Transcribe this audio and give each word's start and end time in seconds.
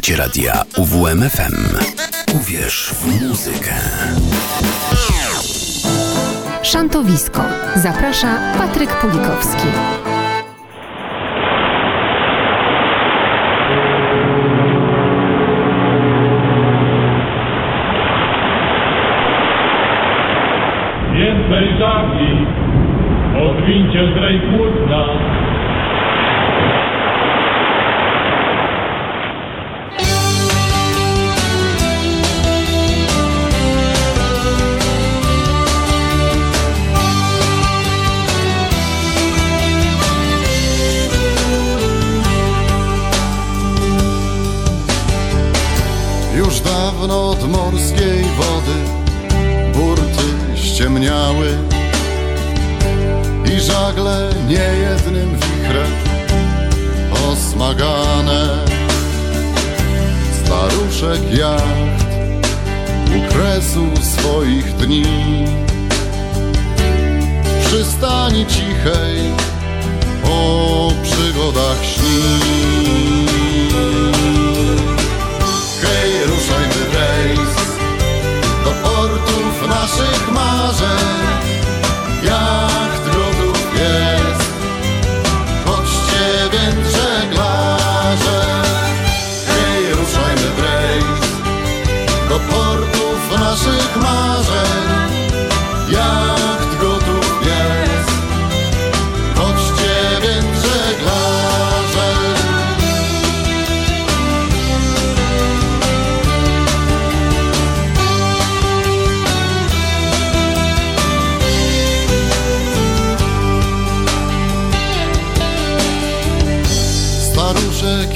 Słuchacie 0.00 0.16
radia 0.22 0.62
UWMFM. 0.76 1.76
Uwierz 2.34 2.94
w 3.00 3.22
muzykę. 3.22 3.74
Szantowisko. 6.62 7.44
Zaprasza 7.76 8.54
Patryk 8.58 9.00
Pulikowski. 9.00 9.66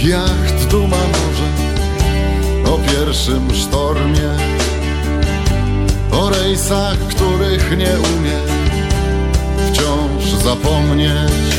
Jacht 0.05 0.71
duma 0.71 0.97
morze. 0.97 1.49
O 2.73 2.79
pierwszym 2.79 3.55
sztormie. 3.55 4.31
O 6.13 6.31
rejsach, 6.31 6.99
których 6.99 7.71
nie 7.71 7.93
umie 8.17 8.39
Wciąż 9.73 10.43
zapomnieć. 10.43 11.55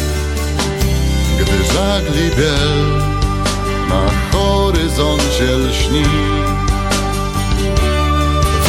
Gdy 1.40 1.74
żagli 1.74 2.30
biel 2.38 3.02
Na 3.90 4.12
horyzoncie 4.32 5.58
lśni 5.58 6.04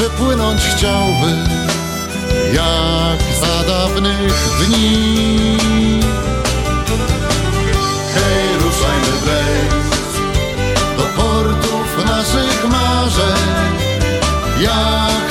Wypłynąć 0.01 0.61
chciałby 0.63 1.33
Jak 2.53 3.21
za 3.41 3.69
dawnych 3.69 4.35
dni. 4.59 5.59
Hej, 8.15 8.46
naszych 12.27 12.69
marzeń. 12.69 13.77
Jacht 14.61 15.26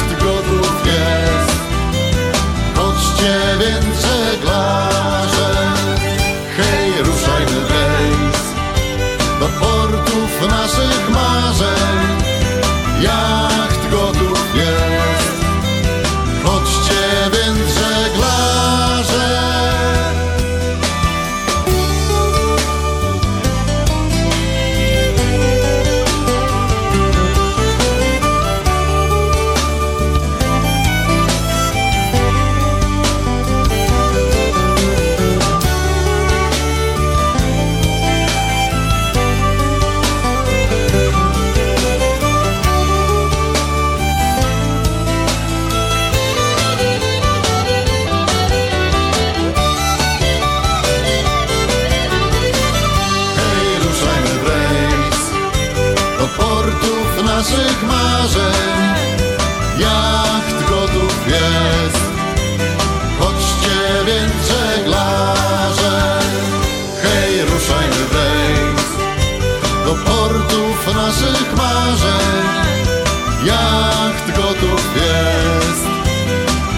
marzeń. 71.65 72.45
Jacht 73.45 74.37
gotów 74.37 74.85
jest, 74.95 75.85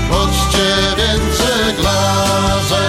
chodźcie 0.10 0.68
więc 0.98 1.38
żeglarze. 1.38 2.88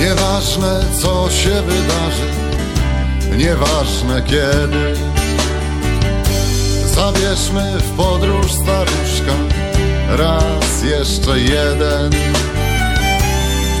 Nieważne 0.00 0.80
co 1.02 1.30
się 1.30 1.62
wydarzy, 1.62 2.28
nieważne 3.36 4.22
kiedy. 4.22 5.07
Zabierzmy 6.98 7.78
w 7.78 7.96
podróż 7.96 8.52
staruszka, 8.52 9.34
raz 10.08 10.82
jeszcze 10.82 11.40
jeden. 11.40 12.10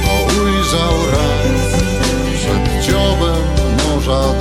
Kto 0.02 0.40
ujrzał 0.42 0.94
raz 1.12 1.82
przed 2.34 2.84
dziobem 2.86 3.42
morza 3.88 4.32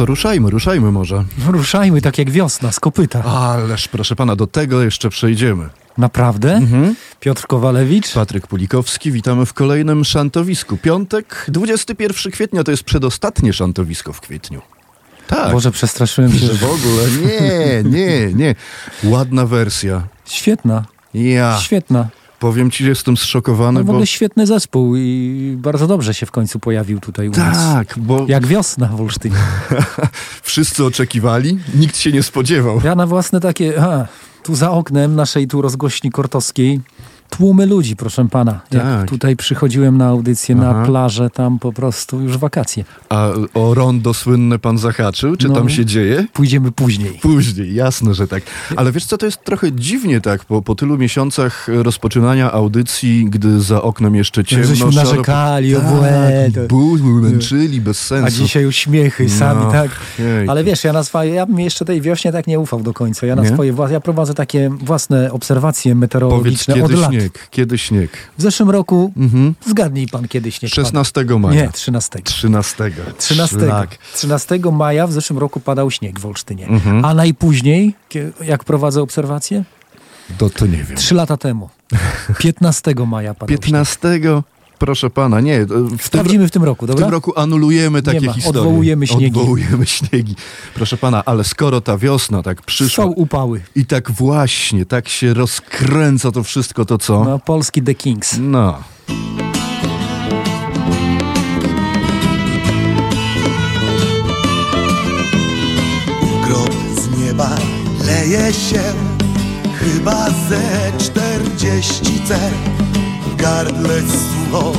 to 0.00 0.06
ruszajmy, 0.06 0.50
ruszajmy 0.50 0.92
może. 0.92 1.24
Ruszajmy 1.46 2.00
tak 2.00 2.18
jak 2.18 2.30
wiosna, 2.30 2.72
z 2.72 2.80
kopyta. 2.80 3.24
Ależ 3.24 3.88
proszę 3.88 4.16
pana, 4.16 4.36
do 4.36 4.46
tego 4.46 4.82
jeszcze 4.82 5.10
przejdziemy. 5.10 5.68
Naprawdę? 5.98 6.52
Mhm. 6.54 6.94
Piotr 7.20 7.46
Kowalewicz? 7.46 8.12
Patryk 8.12 8.46
Pulikowski, 8.46 9.12
witamy 9.12 9.46
w 9.46 9.52
kolejnym 9.52 10.04
szantowisku. 10.04 10.76
Piątek, 10.76 11.44
21 11.48 12.32
kwietnia 12.32 12.64
to 12.64 12.70
jest 12.70 12.82
przedostatnie 12.82 13.52
szantowisko 13.52 14.12
w 14.12 14.20
kwietniu. 14.20 14.62
Tak. 15.26 15.52
Boże, 15.52 15.70
przestraszyłem 15.70 16.32
się. 16.32 16.46
że 16.46 16.54
w 16.54 16.64
ogóle 16.64 17.04
nie, 17.10 17.82
nie, 17.90 18.32
nie. 18.34 18.54
Ładna 19.04 19.46
wersja. 19.46 20.02
Świetna, 20.24 20.84
Ja 21.14 21.58
świetna. 21.60 22.08
Powiem 22.40 22.70
ci, 22.70 22.84
że 22.84 22.90
jestem 22.90 23.16
zszokowany, 23.16 23.78
No 23.78 23.84
w 23.84 23.86
bo 23.86 23.92
ogóle 23.92 24.06
świetny 24.06 24.46
zespół 24.46 24.96
i 24.96 25.54
bardzo 25.58 25.86
dobrze 25.86 26.14
się 26.14 26.26
w 26.26 26.30
końcu 26.30 26.58
pojawił 26.58 27.00
tutaj 27.00 27.28
u 27.28 27.32
nas. 27.32 27.56
tak, 27.56 27.94
bo 27.98 28.24
Jak 28.28 28.46
wiosna 28.46 28.86
w 28.86 29.00
Olsztynie. 29.00 29.36
wszyscy 30.42 30.84
oczekiwali, 30.84 31.58
nikt 31.74 31.96
się 31.96 32.12
nie 32.12 32.22
spodziewał. 32.22 32.80
Ja 32.84 32.94
na 32.94 33.06
własne 33.06 33.40
takie, 33.40 33.82
a, 33.82 34.06
tu 34.42 34.54
za 34.54 34.70
oknem 34.70 35.14
naszej 35.14 35.46
tu 35.48 35.62
rozgłośni 35.62 36.10
kortowskiej, 36.10 36.80
tłumy 37.30 37.66
ludzi, 37.66 37.96
proszę 37.96 38.28
pana. 38.28 38.60
Jak 38.70 38.82
Tak. 38.82 39.08
tutaj 39.10 39.36
przychodziłem 39.36 39.98
na 39.98 40.06
audycję, 40.06 40.56
Aha. 40.60 40.72
na 40.80 40.86
plażę, 40.86 41.30
tam 41.30 41.58
po 41.58 41.72
prostu 41.72 42.20
już 42.20 42.38
wakacje. 42.38 42.84
A 43.08 43.28
o 43.54 43.74
rondo 43.74 44.14
słynne 44.14 44.58
pan 44.58 44.78
zahaczył? 44.78 45.36
Czy 45.36 45.48
No. 45.48 45.54
tam 45.54 45.68
się 45.68 45.84
dzieje? 45.84 46.26
Pójdziemy 46.32 46.72
później. 46.72 47.12
Później, 47.22 47.74
jasne, 47.74 48.14
że 48.14 48.28
tak. 48.28 48.42
Ale 48.76 48.92
wiesz 48.92 49.04
co, 49.04 49.18
to 49.18 49.26
jest 49.26 49.44
trochę 49.44 49.72
dziwnie 49.72 50.20
tak, 50.20 50.44
po, 50.44 50.62
po 50.62 50.74
tylu 50.74 50.98
miesiącach 50.98 51.66
rozpoczynania 51.68 52.52
audycji, 52.52 53.26
gdy 53.30 53.60
za 53.60 53.82
oknem 53.82 54.14
jeszcze 54.14 54.44
ciemno, 54.44 54.66
Żeśmy 54.66 54.86
szaro- 54.92 54.94
narzekali, 54.94 55.74
tak, 55.74 55.82
błędy. 55.84 56.66
ból, 56.68 57.00
męczyli, 57.00 57.80
bez 57.80 57.98
sensu. 58.06 58.26
A 58.26 58.30
dzisiaj 58.30 58.66
uśmiechy 58.66 59.28
sami, 59.28 59.60
No, 59.64 59.72
tak? 59.72 59.90
jejku. 60.18 60.50
Ale 60.50 60.64
wiesz, 60.64 60.84
ja 60.84 60.92
na 60.92 61.04
swoje, 61.04 61.34
ja 61.34 61.46
bym 61.46 61.60
jeszcze 61.60 61.84
tej 61.84 62.00
wiośnie 62.00 62.32
tak 62.32 62.46
nie 62.46 62.60
ufał 62.60 62.80
do 62.82 62.92
końca. 62.92 63.26
Ja 63.26 63.36
na 63.36 63.42
Nie? 63.42 63.48
swoje, 63.48 63.74
ja 63.90 64.00
prowadzę 64.00 64.34
takie 64.34 64.70
własne 64.80 65.32
obserwacje 65.32 65.92
Powiedz, 65.92 66.00
meteorologiczne 66.00 66.74
od 66.74 66.80
kiedy 66.90 67.00
lat. 67.00 67.10
Śnieg, 67.20 67.48
kiedy 67.50 67.78
śnieg? 67.78 68.10
W 68.38 68.42
zeszłym 68.42 68.70
roku, 68.70 69.12
Mhm. 69.16 69.54
zgadnij 69.66 70.06
pan 70.08 70.28
kiedy 70.28 70.52
śnieg 70.52 70.72
16 70.72 71.12
padł. 71.24 71.38
maja. 71.38 71.62
Nie, 71.62 71.72
13. 71.72 72.22
13. 72.22 72.90
13. 73.18 73.56
Szlak. 73.58 73.98
13 74.14 74.58
maja 74.72 75.06
w 75.06 75.12
zeszłym 75.12 75.38
roku 75.38 75.60
padał 75.60 75.90
śnieg 75.90 76.20
w 76.20 76.26
Olsztynie. 76.26 76.66
Mhm. 76.66 77.04
A 77.04 77.14
najpóźniej, 77.14 77.94
jak 78.44 78.64
prowadzę 78.64 79.02
obserwacje? 79.02 79.64
To, 80.38 80.50
to 80.50 80.66
nie 80.66 80.84
wiem. 80.84 80.96
Trzy 80.96 81.14
lata 81.14 81.36
temu. 81.36 81.70
15 82.38 82.94
maja 83.06 83.34
padał 83.34 83.48
15, 83.58 84.20
proszę 84.80 85.10
pana, 85.10 85.40
nie. 85.40 85.64
W 85.64 85.68
tym, 85.68 85.98
Sprawdzimy 86.02 86.48
w 86.48 86.50
tym 86.50 86.64
roku, 86.64 86.86
w 86.86 86.88
dobra? 86.88 87.04
tym 87.04 87.12
roku 87.12 87.32
anulujemy 87.38 88.02
takie 88.02 88.26
ma, 88.26 88.32
historie. 88.32 88.60
odwołujemy 88.60 89.06
śniegi. 89.06 89.26
Odwołujemy 89.40 89.86
śniegi. 89.96 90.34
Proszę 90.74 90.96
pana, 90.96 91.24
ale 91.24 91.44
skoro 91.44 91.80
ta 91.80 91.98
wiosna 91.98 92.42
tak 92.42 92.62
przyszła 92.62 93.04
Są 93.04 93.10
upały. 93.10 93.60
i 93.76 93.86
tak 93.86 94.10
właśnie, 94.10 94.86
tak 94.86 95.08
się 95.08 95.34
rozkręca 95.34 96.32
to 96.32 96.42
wszystko, 96.42 96.84
to 96.84 96.98
co? 96.98 97.24
No, 97.24 97.38
polski 97.38 97.82
The 97.82 97.94
Kings. 97.94 98.36
No. 98.40 98.78
Grób 106.44 106.74
z 106.96 107.18
nieba 107.18 107.50
leje 108.06 108.52
się 108.52 108.82
Chyba 109.78 110.26
ze 110.30 110.92
czterdzieści 110.98 112.20
cer 112.28 112.52
W 112.89 112.89
gardle 113.40 114.00
sucho. 114.00 114.72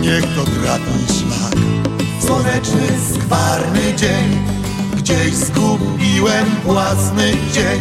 Niech 0.00 0.24
to 0.34 0.44
trafi 0.44 0.98
szlak. 1.18 1.56
Słoneczny, 2.20 2.88
skwarny 3.14 3.94
dzień. 3.96 4.38
Gdzieś 4.96 5.34
zgubiłem 5.34 6.46
własny 6.64 7.32
dzień. 7.52 7.80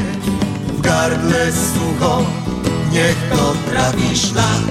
W 0.78 0.82
gardle 0.82 1.52
sucho. 1.52 2.26
Niech 2.92 3.18
to 3.30 3.54
trafi 3.72 4.18
szlak. 4.18 4.64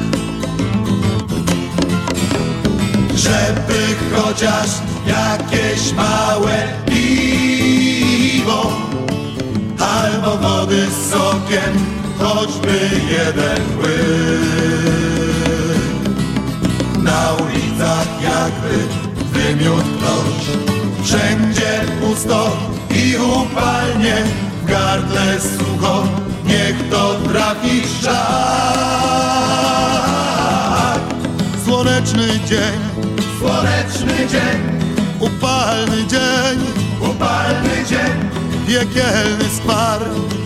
Żeby 3.14 3.96
chociaż 4.16 4.68
jakieś 5.06 5.92
małe 5.92 6.68
piwo 6.86 8.72
albo 9.78 10.36
wody 10.36 10.86
z 10.90 11.10
sokiem, 11.10 11.86
choćby 12.18 12.90
jeden 13.10 13.62
łyk. 13.78 15.15
Ulicach 17.76 18.22
jakby 18.22 18.78
wymiótł 19.32 19.90
ktoś, 19.98 20.44
wszędzie 21.04 21.80
pusto 22.00 22.56
i 22.90 23.16
upalnie, 23.16 24.14
w 24.62 24.66
gardle 24.66 25.40
sucho, 25.40 26.04
niech 26.44 26.90
to 26.90 27.14
trafi 27.14 27.82
szlak. 28.00 28.16
Słoneczny 31.64 32.28
dzień, 32.46 32.80
słoneczny 33.38 34.26
dzień, 34.28 34.80
upalny 35.20 36.06
dzień, 36.06 36.58
upalny 37.00 37.84
dzień, 37.88 38.30
piekielny 38.66 39.44
skwar, 39.56 40.00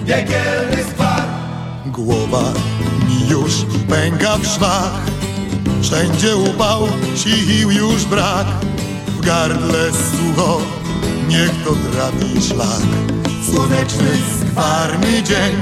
piekielny 0.06 0.84
skwar. 0.92 1.22
Głowa 1.86 2.52
mi 3.08 3.28
już 3.28 3.52
pęka 3.88 4.36
w 4.38 4.46
szwach, 4.46 5.00
wszędzie 5.82 6.36
upał, 6.36 6.88
sił 7.16 7.70
już 7.70 8.04
brak. 8.04 8.46
W 9.06 9.20
gardle 9.20 9.90
sucho, 9.92 10.60
niech 11.28 11.64
to 11.64 11.70
trafi 11.70 12.42
szlak. 12.42 12.82
Słoneczny, 13.50 14.10
skwarny 14.40 15.22
dzień, 15.22 15.56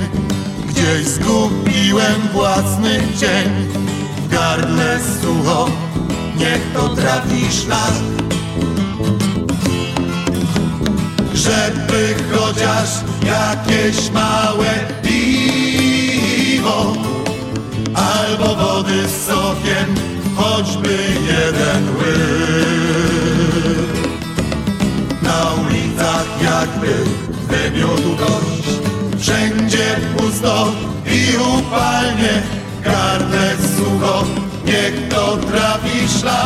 gdzieś 0.69 1.07
zgubiłem 1.07 2.29
własny 2.33 3.01
cień 3.21 3.69
w 4.25 4.29
gardle 4.29 4.99
sucho, 5.23 5.71
niech 6.37 6.73
to 6.75 6.89
trafi 6.89 7.53
szlak. 7.53 7.95
Żeby 11.35 12.15
chociaż 12.33 12.89
jakieś 13.27 14.11
małe 14.11 14.71
piwo 15.03 16.93
albo 17.95 18.55
wody 18.55 19.09
z 19.09 19.27
sokiem, 19.27 20.08
choćby 20.39 20.97
jeden 21.33 21.85
łyk. 21.99 23.39
Na 25.23 25.39
ulicach 25.63 26.29
jakby 26.43 26.93
wymiótł 27.49 28.17
gość, 28.17 28.69
wszędzie 29.19 29.87
pusto 30.17 30.73
i 31.07 31.37
upalnie, 31.59 32.43
gardle 32.85 33.57
sucho, 33.77 34.25
niech 34.65 35.09
to 35.09 35.37
trafi 35.37 36.09
szlak. 36.21 36.39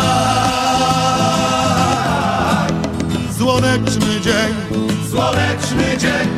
Słoneczny 3.38 4.20
dzień, 4.20 4.54
słoneczny 5.11 5.99
dzień, 5.99 6.28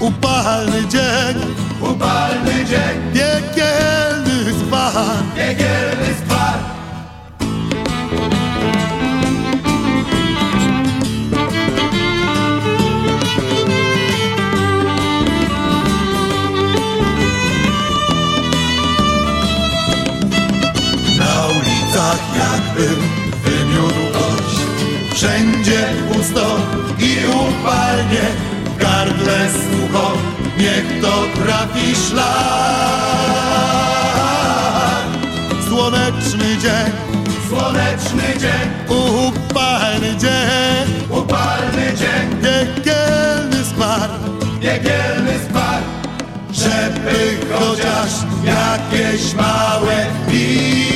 upalny 0.00 0.88
dzień, 0.88 1.36
upalny 1.80 2.64
dzień, 2.64 3.12
piekielny 3.12 4.52
skwar, 4.60 5.16
piekielny 5.36 6.14
skwar. 6.24 6.33
Jakby 22.74 22.96
wymiótł 23.44 24.12
gość 24.12 24.58
Wszędzie 25.14 25.86
pusto 26.12 26.56
i 26.98 27.16
upalnie 27.26 28.22
gardle 28.78 29.48
sucho, 29.50 30.12
niech 30.58 31.00
to 31.02 31.24
trafi 31.44 31.94
szlak. 32.08 32.24
Słoneczny 35.68 36.58
dzień, 36.62 36.92
słoneczny 37.48 38.38
dzień 38.40 38.70
Upalny 38.88 40.16
dzień, 40.16 41.08
upalny 41.10 41.92
dzień. 41.96 42.40
Piekielny 42.42 43.64
skwar, 43.64 44.10
piekielny 44.60 45.38
skwar. 45.48 45.82
Żeby 46.52 47.38
chociaż 47.52 48.10
jakieś 48.44 49.34
małe 49.34 50.06
piwo, 50.30 50.93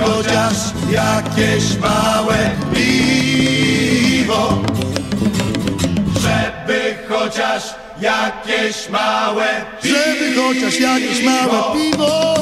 chociaż 0.00 0.54
jakieś 0.90 1.78
małe 1.78 2.50
piwo. 2.74 4.62
Żeby 6.20 6.94
chociaż 7.08 7.62
jakieś 8.00 8.88
małe 8.88 9.46
piwo. 9.82 9.96
Żeby 9.96 10.34
chociaż 10.36 10.80
jakieś 10.80 11.24
małe 11.24 11.62
piwo. 11.74 12.40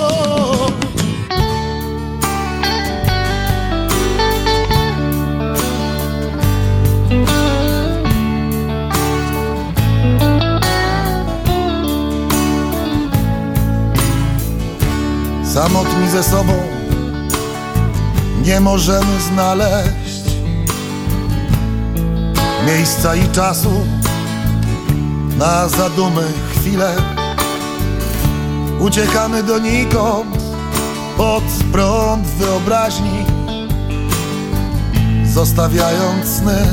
Samotni 15.54 16.08
ze 16.10 16.22
sobą 16.22 16.77
nie 18.48 18.60
możemy 18.60 19.20
znaleźć 19.20 20.24
miejsca 22.66 23.14
i 23.14 23.28
czasu 23.28 23.86
na 25.38 25.68
zadumy 25.68 26.22
chwile. 26.50 26.96
Uciekamy 28.80 29.42
donikąd 29.42 30.36
pod 31.16 31.42
prąd 31.72 32.26
wyobraźni, 32.26 33.24
zostawiając 35.32 36.28
sny 36.28 36.66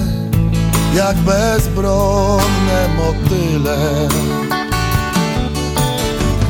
jak 0.96 1.16
bezbronne 1.18 2.88
motyle. 2.98 3.78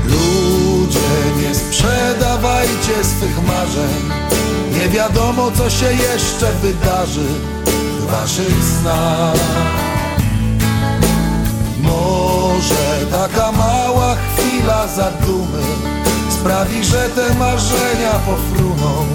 Ludzie, 0.06 1.00
nie 1.42 1.56
sprzedawajcie 1.56 3.04
swych 3.04 3.48
marzeń, 3.48 4.15
nie 4.76 4.90
wiadomo 4.90 5.52
co 5.52 5.70
się 5.70 5.94
jeszcze 5.94 6.52
wydarzy 6.52 7.28
w 8.00 8.06
waszych 8.12 8.64
snach. 8.64 9.36
Może 11.82 13.06
taka 13.12 13.52
mała 13.52 14.16
chwila 14.16 14.88
zadumy 14.88 15.64
sprawi, 16.30 16.84
że 16.84 17.10
te 17.10 17.36
marzenia 17.36 18.12
pofruną 18.26 19.06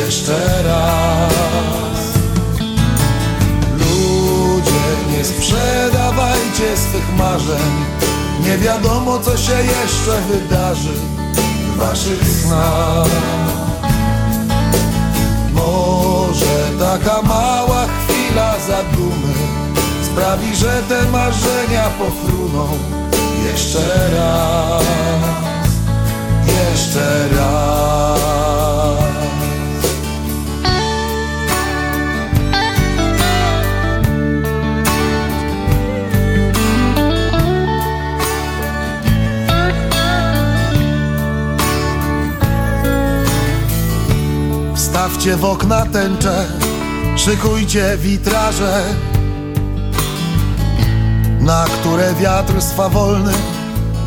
jeszcze 0.00 0.62
raz. 0.62 2.02
Ludzie, 3.72 5.16
nie 5.16 5.24
sprzedawajcie 5.24 6.76
swych 6.76 7.16
marzeń, 7.18 7.72
nie 8.44 8.58
wiadomo 8.58 9.18
co 9.18 9.36
się 9.36 9.52
jeszcze 9.52 10.20
wydarzy 10.30 10.92
w 11.72 11.76
waszych 11.76 12.28
snach. 12.28 13.65
Może 15.76 16.70
taka 16.78 17.22
mała 17.22 17.86
chwila 17.86 18.54
zadumy 18.66 19.34
sprawi, 20.02 20.56
że 20.56 20.82
te 20.88 21.10
marzenia 21.10 21.90
pofruną 21.98 22.68
jeszcze 23.46 24.10
raz, 24.16 24.84
jeszcze 26.46 27.28
raz. 27.28 28.35
Wstawcie 44.96 45.36
w 45.36 45.44
okna 45.44 45.86
tęcze, 45.86 46.46
szykujcie 47.16 47.96
witraże 47.98 48.84
na 51.40 51.64
które 51.64 52.14
wiatr 52.14 52.62
swawolny 52.62 53.32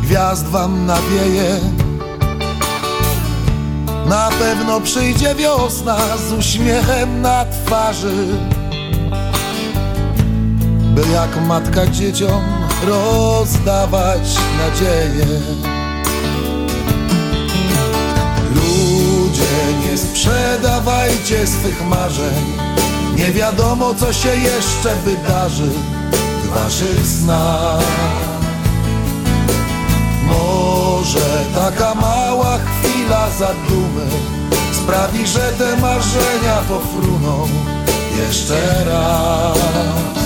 gwiazd 0.02 0.46
wam 0.46 0.86
nawieje. 0.86 1.60
Na 4.06 4.30
pewno 4.38 4.80
przyjdzie 4.80 5.34
wiosna 5.34 5.98
z 6.28 6.32
uśmiechem 6.32 7.22
na 7.22 7.44
twarzy, 7.44 8.26
by 10.94 11.02
jak 11.12 11.46
matka 11.46 11.86
dzieciom 11.86 12.42
rozdawać 12.86 14.38
nadzieję. 14.58 15.79
Sprzedawajcie 20.20 21.46
swych 21.46 21.86
marzeń, 21.88 22.44
nie 23.16 23.32
wiadomo 23.32 23.94
co 23.94 24.12
się 24.12 24.28
jeszcze 24.28 24.94
wydarzy 25.04 25.70
waszych 26.54 27.06
snach. 27.06 27.84
Może 30.24 31.44
taka 31.54 31.94
mała 31.94 32.58
chwila 32.58 33.30
zadumy 33.38 34.06
sprawi, 34.72 35.26
że 35.26 35.52
te 35.58 35.76
marzenia 35.76 36.56
pofruną 36.68 37.48
jeszcze 38.16 38.84
raz. 38.84 40.19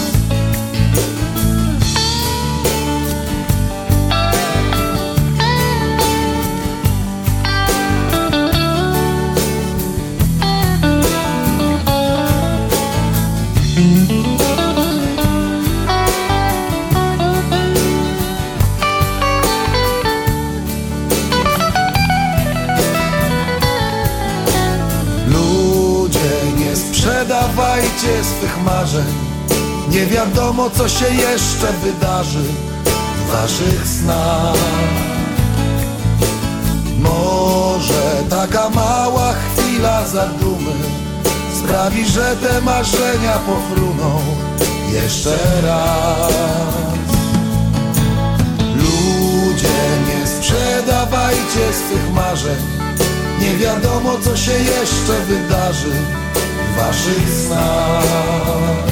Swych 28.04 28.64
marzeń. 28.64 29.04
Nie 29.88 30.06
wiadomo 30.06 30.70
co 30.70 30.88
się 30.88 31.06
jeszcze 31.14 31.72
wydarzy 31.72 32.44
w 33.16 33.32
waszych 33.32 33.86
snach. 33.86 34.56
Może 36.98 38.22
taka 38.30 38.70
mała 38.70 39.32
chwila 39.32 40.06
zadumy 40.06 41.04
Sprawi, 41.64 42.06
że 42.06 42.36
te 42.36 42.60
marzenia 42.60 43.38
pofruną 43.38 44.20
jeszcze 44.92 45.36
raz. 45.62 46.32
Ludzie, 48.76 49.78
nie 50.08 50.26
sprzedawajcie 50.26 51.72
swych 51.72 52.12
marzeń. 52.14 52.56
Nie 53.40 53.56
wiadomo 53.56 54.18
co 54.24 54.36
się 54.36 54.52
jeszcze 54.52 55.24
wydarzy 55.28 55.92
waszych 56.76 57.30
snach. 57.46 58.84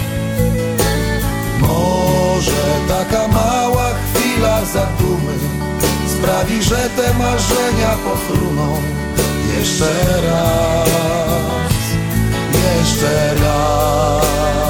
Może 1.60 2.64
taka 2.88 3.28
mała 3.28 3.90
chwila 4.14 4.64
zadumy 4.64 5.32
sprawi, 6.06 6.62
że 6.62 6.90
te 6.96 7.14
marzenia 7.14 7.96
pofruną 8.04 8.76
jeszcze 9.58 9.92
raz, 10.26 10.88
jeszcze 12.64 13.34
raz. 13.34 14.62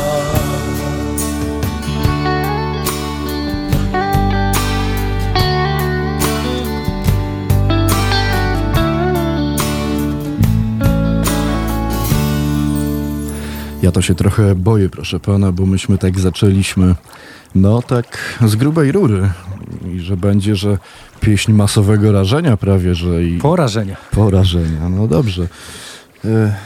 Ja 13.93 13.95
to 13.95 14.03
się 14.03 14.15
trochę 14.15 14.55
boję, 14.55 14.89
proszę 14.89 15.21
pana, 15.21 15.53
bo 15.53 15.67
myśmy 15.67 15.99
tak 15.99 16.21
zaczęliśmy, 16.21 16.95
no 17.55 17.83
tak 17.83 18.19
z 18.47 18.57
grubej 18.57 18.93
rury. 18.93 19.31
I 19.95 20.01
że 20.01 20.17
będzie, 20.17 20.57
że 20.57 20.79
pieśń 21.21 21.53
masowego 21.53 22.13
rażenia 22.13 22.57
prawie, 22.57 22.95
że 22.95 23.25
i... 23.25 23.39
Porażenia. 23.39 23.97
Porażenia, 24.11 24.89
no 24.89 25.09
dobrze. 25.09 25.47
E, 26.25 26.57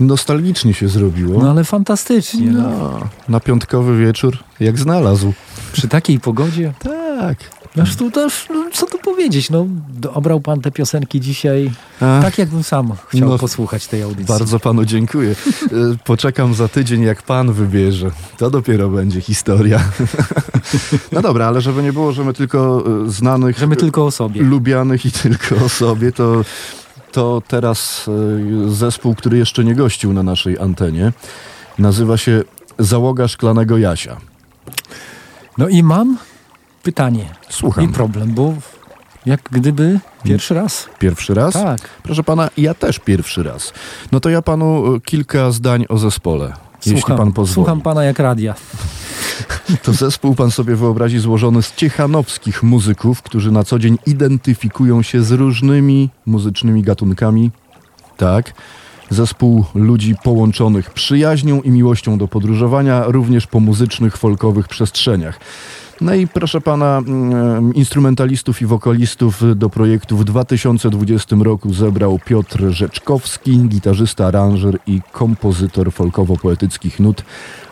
nostalgicznie 0.00 0.74
się 0.74 0.88
zrobiło. 0.88 1.42
No 1.42 1.50
ale 1.50 1.64
fantastycznie. 1.64 2.50
No. 2.50 2.70
No, 2.70 3.08
na 3.28 3.40
piątkowy 3.40 4.06
wieczór, 4.06 4.38
jak 4.60 4.78
znalazł. 4.78 5.32
Przy 5.72 5.88
takiej 5.88 6.20
pogodzie. 6.20 6.72
Tak. 6.78 7.38
Tu 7.98 8.10
też, 8.10 8.46
no, 8.50 8.64
co 8.72 8.86
tu 8.86 8.98
powiedzieć, 8.98 9.50
no, 9.50 9.66
obrał 10.14 10.40
pan 10.40 10.60
te 10.60 10.70
piosenki 10.70 11.20
dzisiaj 11.20 11.70
Ach, 12.00 12.22
tak, 12.24 12.38
jakbym 12.38 12.62
sam 12.62 12.92
chciał 13.08 13.28
no, 13.28 13.38
posłuchać 13.38 13.86
tej 13.86 14.02
audycji. 14.02 14.24
Bardzo 14.24 14.60
panu 14.60 14.84
dziękuję. 14.84 15.30
E, 15.30 15.66
Poczekam 16.04 16.54
za 16.54 16.68
tydzień, 16.68 17.02
jak 17.02 17.22
pan 17.22 17.52
wybierze. 17.52 18.10
To 18.38 18.50
dopiero 18.50 18.88
będzie 18.88 19.20
historia. 19.20 19.80
No 21.12 21.22
dobra, 21.22 21.46
ale 21.46 21.60
żeby 21.60 21.82
nie 21.82 21.92
było, 21.92 22.12
że 22.12 22.24
my 22.24 22.32
tylko 22.32 22.84
e, 23.06 23.10
znanych, 23.10 23.58
Że 23.58 23.66
my 23.66 23.76
tylko 23.76 24.06
o 24.06 24.10
sobie. 24.10 24.42
lubianych 24.42 25.06
i 25.06 25.12
tylko 25.12 25.56
o 25.64 25.68
sobie, 25.68 26.12
to, 26.12 26.44
to 27.12 27.42
teraz 27.48 28.06
e, 28.68 28.70
zespół, 28.74 29.14
który 29.14 29.38
jeszcze 29.38 29.64
nie 29.64 29.74
gościł 29.74 30.12
na 30.12 30.22
naszej 30.22 30.58
antenie, 30.58 31.12
nazywa 31.78 32.16
się 32.16 32.42
Załoga 32.78 33.28
Szklanego 33.28 33.78
Jasia. 33.78 34.16
No 35.58 35.68
i 35.68 35.82
mam 35.82 36.18
pytanie 36.84 37.24
Słucham. 37.48 37.84
i 37.84 37.88
problem, 37.88 38.34
bo 38.34 38.54
jak 39.26 39.40
gdyby 39.50 40.00
pierwszy 40.24 40.54
raz. 40.54 40.88
Pierwszy 40.98 41.34
raz? 41.34 41.52
Tak. 41.52 41.80
Proszę 42.02 42.24
pana, 42.24 42.50
ja 42.56 42.74
też 42.74 42.98
pierwszy 42.98 43.42
raz. 43.42 43.72
No 44.12 44.20
to 44.20 44.28
ja 44.30 44.42
panu 44.42 44.94
e, 44.94 45.00
kilka 45.00 45.50
zdań 45.50 45.84
o 45.88 45.98
zespole. 45.98 46.52
jeśli 46.86 47.00
Słucham, 47.00 47.16
pan 47.18 47.32
pozwoli. 47.32 47.54
słucham 47.54 47.80
pana 47.80 48.04
jak 48.04 48.18
radia. 48.18 48.54
To 49.82 49.92
zespół 49.92 50.34
pan 50.34 50.50
sobie 50.50 50.76
wyobrazi 50.76 51.18
złożony 51.18 51.62
z 51.62 51.74
ciechanowskich 51.74 52.62
muzyków, 52.62 53.22
którzy 53.22 53.52
na 53.52 53.64
co 53.64 53.78
dzień 53.78 53.98
identyfikują 54.06 55.02
się 55.02 55.22
z 55.22 55.30
różnymi 55.32 56.10
muzycznymi 56.26 56.82
gatunkami. 56.82 57.50
Tak. 58.16 58.52
Zespół 59.10 59.64
ludzi 59.74 60.14
połączonych 60.22 60.90
przyjaźnią 60.90 61.60
i 61.62 61.70
miłością 61.70 62.18
do 62.18 62.28
podróżowania, 62.28 63.04
również 63.06 63.46
po 63.46 63.60
muzycznych, 63.60 64.16
folkowych 64.16 64.68
przestrzeniach. 64.68 65.40
No 66.00 66.14
i 66.14 66.26
proszę 66.26 66.60
pana, 66.60 66.98
mm, 66.98 67.74
instrumentalistów 67.74 68.62
i 68.62 68.66
wokalistów 68.66 69.58
do 69.58 69.70
projektu 69.70 70.16
w 70.16 70.24
2020 70.24 71.36
roku 71.42 71.74
zebrał 71.74 72.18
Piotr 72.24 72.70
Rzeczkowski, 72.70 73.58
gitarzysta, 73.68 74.26
aranżer 74.26 74.78
i 74.86 75.00
kompozytor 75.12 75.92
folkowo-poetyckich 75.92 77.00
nut 77.00 77.24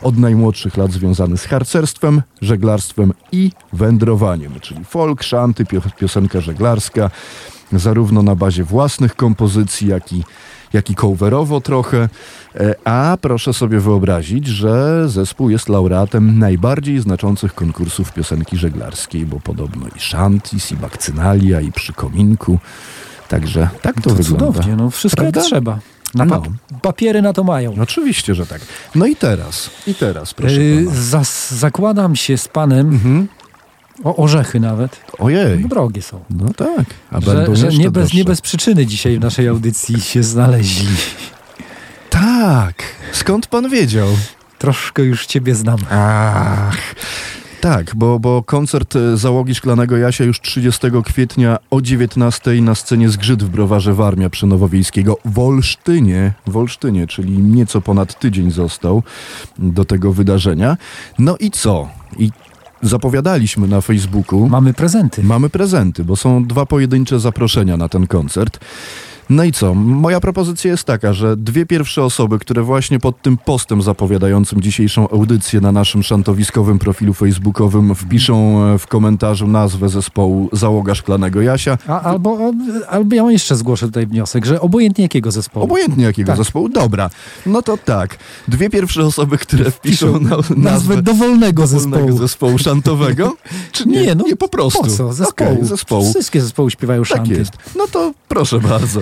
od 0.03 0.19
najmłodszych 0.19 0.77
lat 0.77 0.93
związany 0.93 1.37
z 1.37 1.45
harcerstwem, 1.45 2.23
żeglarstwem 2.43 3.13
i 3.33 3.51
wędrowaniem, 3.73 4.61
czyli 4.61 4.85
folk, 4.85 5.23
szanty, 5.23 5.65
pio- 5.65 5.95
piosenka 5.97 6.41
żeglarska, 6.41 7.11
zarówno 7.73 8.23
na 8.23 8.35
bazie 8.35 8.65
własnych 8.65 9.17
kompozycji, 9.17 9.89
jak 9.89 10.13
i 10.13 10.25
jak 10.73 10.91
i 10.91 10.95
coverowo 10.95 11.61
trochę. 11.61 12.09
E, 12.55 12.75
A 12.85 13.17
proszę 13.21 13.53
sobie 13.53 13.81
wyobrazić, 13.81 14.47
że 14.47 15.05
zespół 15.09 15.51
jest 15.51 15.69
laureatem 15.69 16.39
najbardziej 16.39 17.01
znaczących 17.01 17.55
konkursów 17.55 18.13
piosenki 18.13 18.57
żeglarskiej, 18.57 19.27
bo 19.27 19.41
podobno 19.41 19.87
i 19.97 20.01
Shantis, 20.01 20.73
i 20.73 20.77
Bakcynalia, 20.77 21.61
i 21.61 21.73
Przy 21.73 21.93
Kominku. 21.93 22.59
Także 23.29 23.69
tak 23.83 23.95
to, 23.95 24.01
To 24.11 24.11
wygląda. 24.17 24.47
cudownie, 24.47 24.77
no 24.77 24.91
wszystko 24.91 25.23
Prawda? 25.23 25.41
trzeba. 25.43 25.79
Na 26.15 26.27
pa- 26.27 26.37
No. 26.37 26.79
Papiery 26.83 27.23
na 27.23 27.33
to 27.33 27.45
mają. 27.45 27.75
Oczywiście, 27.83 28.35
że 28.35 28.47
tak. 28.47 28.61
No 28.95 29.07
i 29.07 29.17
teraz, 29.17 29.71
i 29.87 29.95
teraz, 29.95 30.35
proszę 30.35 30.55
Yy, 30.61 30.87
zakładam 31.51 32.17
się 32.17 32.39
z 32.39 32.49
panem 32.49 32.89
Mhm. 32.89 33.29
O 34.05 34.17
orzechy 34.17 34.61
nawet. 34.61 35.01
Ojej, 35.19 35.59
Bo 35.59 35.69
drogie 35.69 36.03
są. 36.03 36.21
no 36.31 36.47
tak. 36.57 36.87
A 37.11 37.21
Że, 37.21 37.57
że 37.57 37.69
nie, 37.69 37.91
bez, 37.91 38.13
nie 38.13 38.25
bez 38.25 38.41
przyczyny 38.41 38.87
dzisiaj 38.87 39.19
w 39.19 39.21
naszej 39.21 39.49
audycji 39.49 40.01
się 40.01 40.23
znaleźli. 40.23 40.97
Tak, 42.11 42.83
skąd 43.13 43.47
pan 43.47 43.71
wiedział? 43.71 44.09
Troszkę 44.59 45.03
już 45.03 45.27
ciebie 45.27 45.55
znam. 45.55 45.79
Ach. 45.91 46.95
Tak, 47.61 47.95
bo, 47.97 48.19
bo 48.19 48.43
koncert 48.43 48.97
e, 48.97 49.17
załogi 49.17 49.55
Szklanego 49.55 49.97
Jasia 49.97 50.25
już 50.25 50.41
30 50.41 50.81
kwietnia 51.05 51.59
o 51.71 51.81
19 51.81 52.53
na 52.63 52.75
scenie 52.75 53.09
Zgrzyt 53.09 53.43
w 53.43 53.49
Browarze 53.49 53.95
Warmia 53.95 54.31
przy 54.31 54.47
Nowowiejskiego 54.47 55.17
w 55.25 55.39
Olsztynie, 55.39 56.33
w 56.47 56.57
Olsztynie, 56.57 57.07
czyli 57.07 57.39
nieco 57.39 57.81
ponad 57.81 58.19
tydzień 58.19 58.51
został 58.51 59.03
do 59.59 59.85
tego 59.85 60.13
wydarzenia. 60.13 60.77
No 61.19 61.37
i 61.41 61.51
co? 61.51 61.89
I 62.19 62.31
zapowiadaliśmy 62.83 63.69
na 63.69 63.81
Facebooku. 63.81 64.49
Mamy 64.49 64.75
prezenty. 64.75 65.23
Mamy 65.23 65.51
prezenty, 65.51 66.05
bo 66.05 66.17
są 66.17 66.45
dwa 66.45 66.67
pojedyncze 66.67 67.21
zaproszenia 67.21 67.77
na 67.77 67.89
ten 67.89 68.07
koncert. 68.07 68.61
No 69.33 69.45
i 69.45 69.53
co? 69.53 69.75
Moja 69.75 70.21
propozycja 70.21 70.71
jest 70.71 70.85
taka, 70.85 71.13
że 71.13 71.37
dwie 71.37 71.67
pierwsze 71.67 72.05
osoby, 72.05 72.39
które 72.39 72.63
właśnie 72.63 72.99
pod 73.01 73.23
tym 73.23 73.37
postem 73.39 73.83
zapowiadającym 73.83 74.61
dzisiejszą 74.61 75.09
audycję 75.09 75.61
na 75.61 75.73
naszym 75.73 76.03
szantowiskowym 76.03 76.79
profilu 76.79 77.15
facebookowym 77.15 77.95
wpiszą 77.95 78.65
e, 78.67 78.79
w 78.79 78.87
komentarzu 78.87 79.47
nazwę 79.47 79.89
zespołu 79.89 80.49
Załoga 80.53 80.95
Szklanego 80.95 81.43
Jasia. 81.43 81.79
A, 81.87 82.01
albo, 82.01 82.39
albo 82.89 83.15
ja 83.17 83.31
jeszcze 83.31 83.57
zgłoszę 83.57 83.87
tutaj 83.87 84.07
wniosek, 84.07 84.45
że 84.45 84.61
obojętnie 84.61 85.03
jakiego 85.05 85.31
zespołu. 85.31 85.65
Obojętnie 85.65 86.05
jakiego 86.05 86.27
Tak. 86.27 86.37
zespołu. 86.37 86.69
Dobra. 86.69 87.11
No 87.47 87.63
to 87.63 87.77
tak. 87.77 88.19
Dwie 88.49 88.71
pierwsze 88.71 89.03
osoby, 89.07 89.39
które 89.39 89.71
wpiszą 89.71 90.21
na, 90.21 90.31
nazwę 90.37 90.55
nazwę 90.57 91.03
dowolnego 91.03 91.67
zespołu. 91.67 92.19
zespołu. 92.19 92.59
szantowego? 92.59 93.37
Czy 93.73 93.89
nie? 93.89 94.03
Nie, 94.03 94.15
no, 94.15 94.25
nie 94.27 94.37
po 94.37 94.49
prostu. 94.49 94.83
Po 94.83 94.89
co? 94.89 95.13
Zespołu. 95.13 95.51
Okej, 95.53 95.65
zespołu. 95.67 96.11
Wszystkie 96.11 96.41
zespoły 96.41 96.71
śpiewają 96.71 97.03
Tak 97.03 97.09
szanty. 97.09 97.35
jest. 97.35 97.53
No 97.77 97.87
to 97.93 98.13
proszę 98.29 98.59
bardzo. 98.61 99.01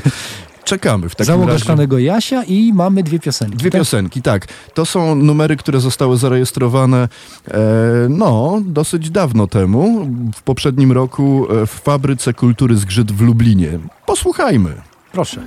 Czekamy 0.65 1.09
w 1.09 1.15
takim 1.15 1.27
Załoga 1.27 1.53
razie. 1.53 1.61
Szklanego 1.61 1.99
Jasia 1.99 2.45
i 2.45 2.73
mamy 2.73 3.03
dwie 3.03 3.19
piosenki. 3.19 3.57
Dwie 3.57 3.71
tak? 3.71 3.81
piosenki, 3.81 4.23
tak. 4.23 4.47
To 4.75 4.87
są 4.87 5.15
numery, 5.15 5.57
które 5.57 5.81
zostały 5.81 6.17
zarejestrowane 6.17 7.09
e, 7.49 7.59
no, 8.09 8.61
dosyć 8.65 9.11
dawno 9.11 9.47
temu, 9.47 10.09
w 10.35 10.43
poprzednim 10.43 10.93
roku 10.93 11.47
e, 11.51 11.67
w 11.67 11.71
Fabryce 11.71 12.35
Kultury 12.35 12.77
Zgrzyt 12.77 13.13
w 13.13 13.21
Lublinie. 13.21 13.79
Posłuchajmy. 14.07 14.75
Proszę. 15.13 15.43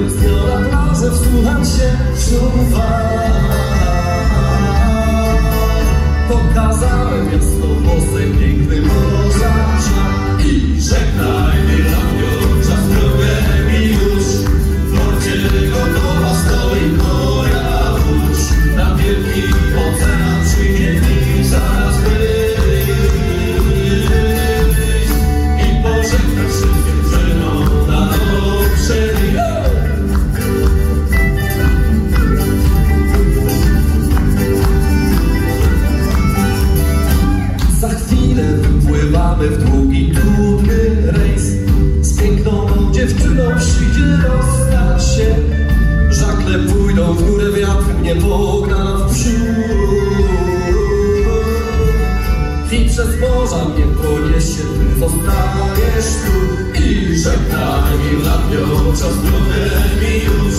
Poszedłem 0.00 0.10
z 0.10 0.22
nią 0.22 0.60
na 0.60 0.68
plażę, 0.68 1.10
wsłuchać 1.10 1.68
się 1.68 1.90
szum. 2.16 2.50
Pokazałem 6.28 7.32
jasno 7.32 7.66
włosem 7.66 8.38
piękny 8.38 8.80
morza 8.80 9.54
I 10.44 10.80
żegnaj 10.80 11.62
mnie 11.62 11.78
lamio, 11.78 12.39
poniesie, 54.40 54.62
ty 54.62 55.00
zostaniesz 55.00 56.10
tu 56.24 56.80
I 56.82 57.18
żegnaj 57.18 57.98
mi 57.98 58.24
lamio, 58.24 58.92
czas 58.92 59.22
drogę 59.22 59.70
mi 60.00 60.24
już 60.24 60.54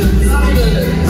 dziewczyny 0.00 1.09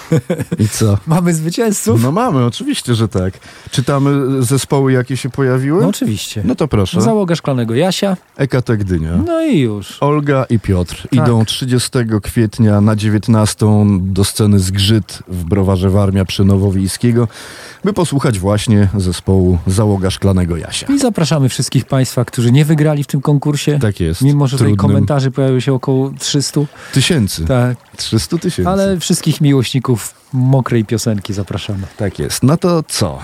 I 0.59 0.67
co? 0.69 0.97
Mamy 1.07 1.33
zwycięzców? 1.33 2.03
No 2.03 2.11
mamy, 2.11 2.45
oczywiście, 2.45 2.95
że 2.95 3.07
tak. 3.07 3.33
Czytamy 3.71 4.43
zespoły, 4.43 4.91
jakie 4.91 5.17
się 5.17 5.29
pojawiły? 5.29 5.81
No 5.81 5.87
oczywiście. 5.87 6.41
No 6.45 6.55
to 6.55 6.67
proszę. 6.67 7.01
Załoga 7.01 7.35
Szklanego 7.35 7.75
Jasia. 7.75 8.17
Ekatek 8.37 8.79
Gdynia. 8.79 9.11
No 9.25 9.41
i 9.45 9.59
już. 9.59 9.97
Olga 10.03 10.45
i 10.49 10.59
Piotr 10.59 11.01
Tak. 11.01 11.13
idą 11.13 11.45
30 11.45 11.89
kwietnia 12.23 12.81
na 12.81 12.95
19 12.95 13.65
do 13.99 14.23
sceny 14.23 14.59
Zgrzyt 14.59 15.19
w 15.27 15.43
Browarze 15.43 15.89
Warmia 15.89 16.25
przy 16.25 16.43
Nowowiejskiego, 16.43 17.27
by 17.83 17.93
posłuchać 17.93 18.39
właśnie 18.39 18.89
zespołu 18.97 19.57
Załoga 19.67 20.09
Szklanego 20.09 20.57
Jasia. 20.57 20.87
I 20.87 20.99
zapraszamy 20.99 21.49
wszystkich 21.49 21.85
Państwa, 21.85 22.25
którzy 22.25 22.51
nie 22.51 22.65
wygrali 22.65 23.03
w 23.03 23.07
tym 23.07 23.21
konkursie. 23.21 23.79
Tak 23.81 23.99
jest. 23.99 24.21
Mimo, 24.21 24.47
że 24.47 24.57
tutaj 24.57 24.75
komentarzy 24.75 25.31
pojawiło 25.31 25.59
się 25.59 25.73
około 25.73 26.11
300. 26.19 26.61
Tysięcy. 26.93 27.45
Tak. 27.45 27.77
300 27.97 28.37
tysięcy. 28.37 28.69
Ale 28.69 28.99
wszystkich 28.99 29.41
miłośników 29.41 30.00
mokrej 30.33 30.85
piosenki 30.85 31.33
zapraszamy. 31.33 31.87
Tak 31.97 32.19
jest. 32.19 32.43
No 32.43 32.57
to 32.57 32.83
co? 32.87 33.19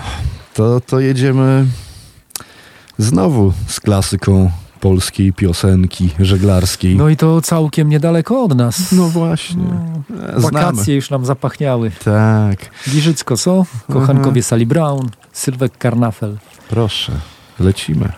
To, 0.54 0.80
to 0.80 1.00
jedziemy 1.00 1.66
znowu 2.98 3.52
z 3.66 3.80
klasyką 3.80 4.50
polskiej 4.80 5.32
piosenki 5.32 6.10
żeglarskiej. 6.20 6.96
No 6.96 7.08
i 7.08 7.16
to 7.16 7.40
całkiem 7.40 7.88
niedaleko 7.88 8.44
od 8.44 8.56
nas. 8.56 8.92
No 8.92 9.08
właśnie. 9.08 9.62
E, 9.64 10.40
Znamy. 10.40 10.40
Wakacje 10.40 10.94
już 10.94 11.10
nam 11.10 11.24
zapachniały. 11.26 11.90
Tak, 12.04 12.70
Giżycko, 12.90 13.36
co? 13.36 13.64
Kochankowie 13.92 14.42
Sally 14.42 14.66
Brown, 14.66 15.08
Sylwek 15.32 15.78
Karnafel. 15.78 16.38
proszę. 16.68 17.12
Lecimy. 17.60 18.12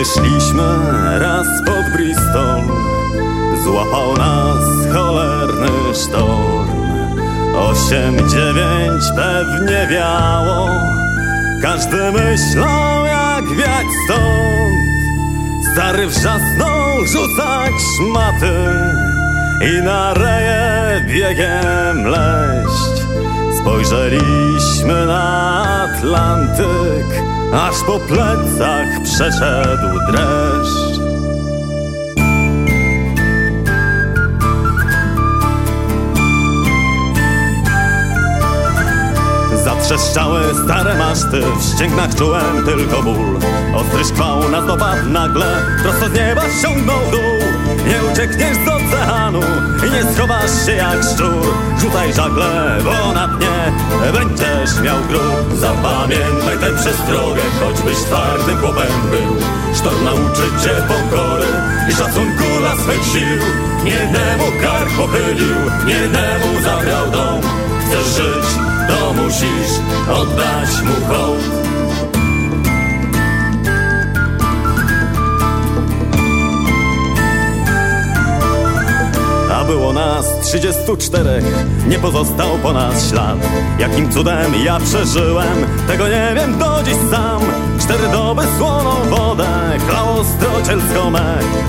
Kiedy 0.00 0.12
szliśmy 0.12 0.62
raz 1.18 1.46
pod 1.66 1.92
Bristol. 1.92 2.62
Złapał 3.64 4.16
nas 4.16 4.64
cholerny 4.92 5.94
sztorm. 5.94 6.80
Osiem, 7.56 8.16
dziewięć 8.16 9.04
pewnie 9.16 9.88
wiało. 9.90 10.68
Każdy 11.62 12.12
myślał 12.12 13.06
jak 13.06 13.44
wiać 13.44 13.86
stąd. 14.04 14.74
Stary 15.72 16.06
wrzasnął 16.06 17.06
rzucać 17.06 17.72
szmaty 17.96 18.54
I 19.60 19.82
na 19.82 20.14
reje 20.14 21.04
biegiem 21.08 22.06
leść. 22.06 23.02
Spojrzeliśmy 23.60 25.06
na 25.06 25.62
Atlantyk 25.82 27.39
Aż 27.52 27.82
po 27.86 27.98
plecach 27.98 29.02
przeszedł 29.04 29.98
dreszcz. 30.10 31.00
Zatrzeszczały 39.64 40.40
stare 40.64 40.98
maszty, 40.98 41.42
w 41.58 41.74
ścięgnach 41.74 42.14
czułem 42.14 42.64
tylko 42.64 43.02
ból. 43.02 43.38
Ostry 43.74 44.04
szkwał 44.04 44.48
nas 44.48 44.66
dopadł 44.66 45.08
nagle, 45.08 45.46
prosto 45.82 46.08
z 46.08 46.12
nieba 46.12 46.42
ściągnął 46.58 46.98
dół 47.10 47.49
Nie 47.90 48.12
uciekniesz 48.12 48.56
z 48.56 48.68
oceanu 48.68 49.40
i 49.86 49.90
nie 49.90 50.12
schowasz 50.12 50.66
się 50.66 50.72
jak 50.72 51.02
szczur. 51.14 51.54
Rzucaj 51.80 52.12
żagle, 52.12 52.78
bo 52.84 53.12
na 53.12 53.28
dnie 53.28 53.72
będziesz 54.12 54.80
miał 54.82 55.00
grób 55.08 55.58
Zapamiętaj 55.60 56.58
tę 56.60 56.74
przestrogę, 56.76 57.42
choćbyś 57.60 57.96
twardym 57.96 58.58
chłopem 58.58 58.92
był. 59.10 59.36
Sztorm 59.74 60.04
nauczy 60.04 60.42
cię 60.62 60.74
pokory 60.88 61.46
i 61.90 61.92
szacunku 61.92 62.44
dla 62.58 62.76
swych 62.76 63.04
sił. 63.04 63.38
Niednemu 63.84 64.44
kark 64.62 64.90
pochylił, 64.96 65.56
niednemu 65.86 66.62
zabrał 66.62 67.10
dom. 67.10 67.40
Chcesz 67.86 68.16
żyć, 68.16 68.46
to 68.88 69.12
musisz 69.12 69.72
oddać 70.08 70.82
mu 70.82 71.14
hołd. 71.14 71.59
Było 79.70 79.92
nas 79.92 80.26
34, 80.42 81.42
nie 81.88 81.98
pozostał 81.98 82.58
po 82.62 82.72
nas 82.72 83.08
ślad. 83.08 83.38
Jakim 83.78 84.12
cudem 84.12 84.52
ja 84.64 84.80
przeżyłem, 84.80 85.66
tego 85.88 86.08
nie 86.08 86.32
wiem 86.36 86.58
do 86.58 86.82
dziś 86.82 86.94
sam. 87.10 87.40
Cztery 87.80 88.08
doby 88.12 88.42
słoną 88.58 88.90
wodę, 89.10 89.48
chlało 89.88 90.24
strocielską. 90.24 91.12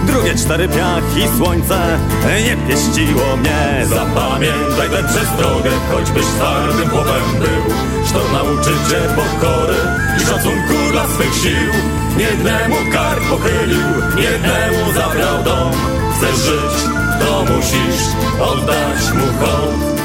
Drugie 0.07 0.35
cztery 0.35 0.67
piach 0.67 1.03
i 1.17 1.37
słońce 1.37 1.97
nie 2.45 2.57
pieściło 2.67 3.37
mnie. 3.37 3.85
Zapamiętaj 3.85 4.89
tę 4.89 5.03
przestrogę, 5.03 5.69
choćbyś 5.91 6.25
twardym 6.25 6.89
chłopem 6.89 7.23
był. 7.39 7.75
Sztorm 8.05 8.33
nauczy 8.33 8.73
cię 8.89 9.01
pokory 9.15 9.79
i 10.17 10.19
szacunku 10.19 10.91
dla 10.91 11.07
swych 11.07 11.33
sił. 11.33 11.71
Niednemu 12.17 12.75
kark 12.93 13.21
pochylił, 13.29 13.87
niednemu 14.15 14.93
zabrał 14.95 15.43
dom. 15.43 15.71
Chcesz 16.17 16.35
żyć, 16.35 17.00
to 17.21 17.45
musisz 17.53 18.03
oddać 18.39 19.13
mu 19.13 19.25
hołd. 19.39 20.01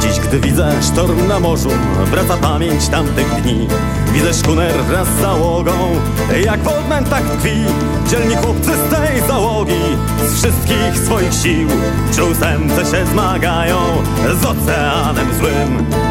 Dziś, 0.00 0.20
gdy 0.20 0.40
widzę 0.40 0.72
sztorm 0.82 1.28
na 1.28 1.40
morzu, 1.40 1.70
wraca 2.10 2.36
pamięć 2.36 2.88
tamtych 2.88 3.42
dni. 3.42 3.68
Widzę 4.12 4.34
szkuner 4.34 4.84
wraz 4.84 5.08
z 5.08 5.20
załogą, 5.20 5.72
jak 6.44 6.60
w 6.60 6.68
odmętach 6.68 7.22
tkwi. 7.22 7.64
Dzielni 8.10 8.36
chłopcy 8.36 8.70
z 8.76 8.94
tej 8.94 9.28
załogi, 9.28 9.96
z 10.26 10.34
wszystkich 10.34 10.98
swoich 11.04 11.34
sił, 11.34 11.68
przy 12.10 12.24
ósemce 12.24 12.80
się 12.90 13.06
zmagają 13.06 13.78
z 14.40 14.44
oceanem 14.44 15.34
złym. 15.38 16.07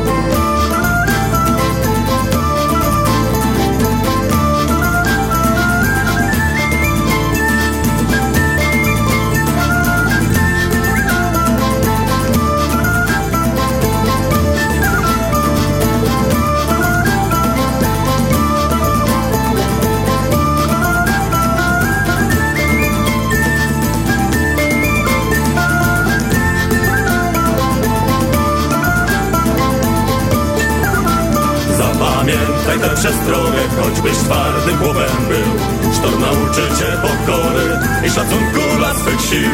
Zapamiętaj 32.78 33.04
tę 33.04 33.10
przestrogę, 33.10 33.60
choćbyś 33.82 34.18
twardym 34.18 34.78
chłopem 34.78 35.26
był. 35.30 35.94
Sztorm 35.94 36.22
nauczy 36.22 36.62
cię 36.80 36.86
pokory 37.02 37.80
i 38.06 38.10
szacunku 38.10 38.78
dla 38.78 38.94
swych 38.94 39.22
sił. 39.22 39.52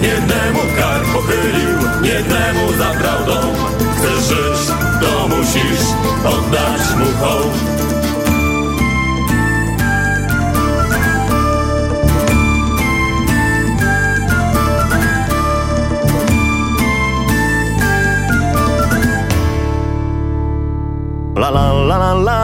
Niednemu 0.00 0.60
kark 0.78 1.04
pochylił, 1.12 1.78
niednemu 2.02 2.72
zabrał 2.78 3.26
dom. 3.26 3.54
Chcesz 3.96 4.28
żyć, 4.28 4.74
to 5.00 5.28
musisz 5.28 5.86
oddać 6.24 6.96
mu 6.98 7.26
hołd. 7.26 7.74
La 21.36 21.50
la 21.50 21.72
la 21.72 21.96
la 21.96 22.12
la 22.14 22.43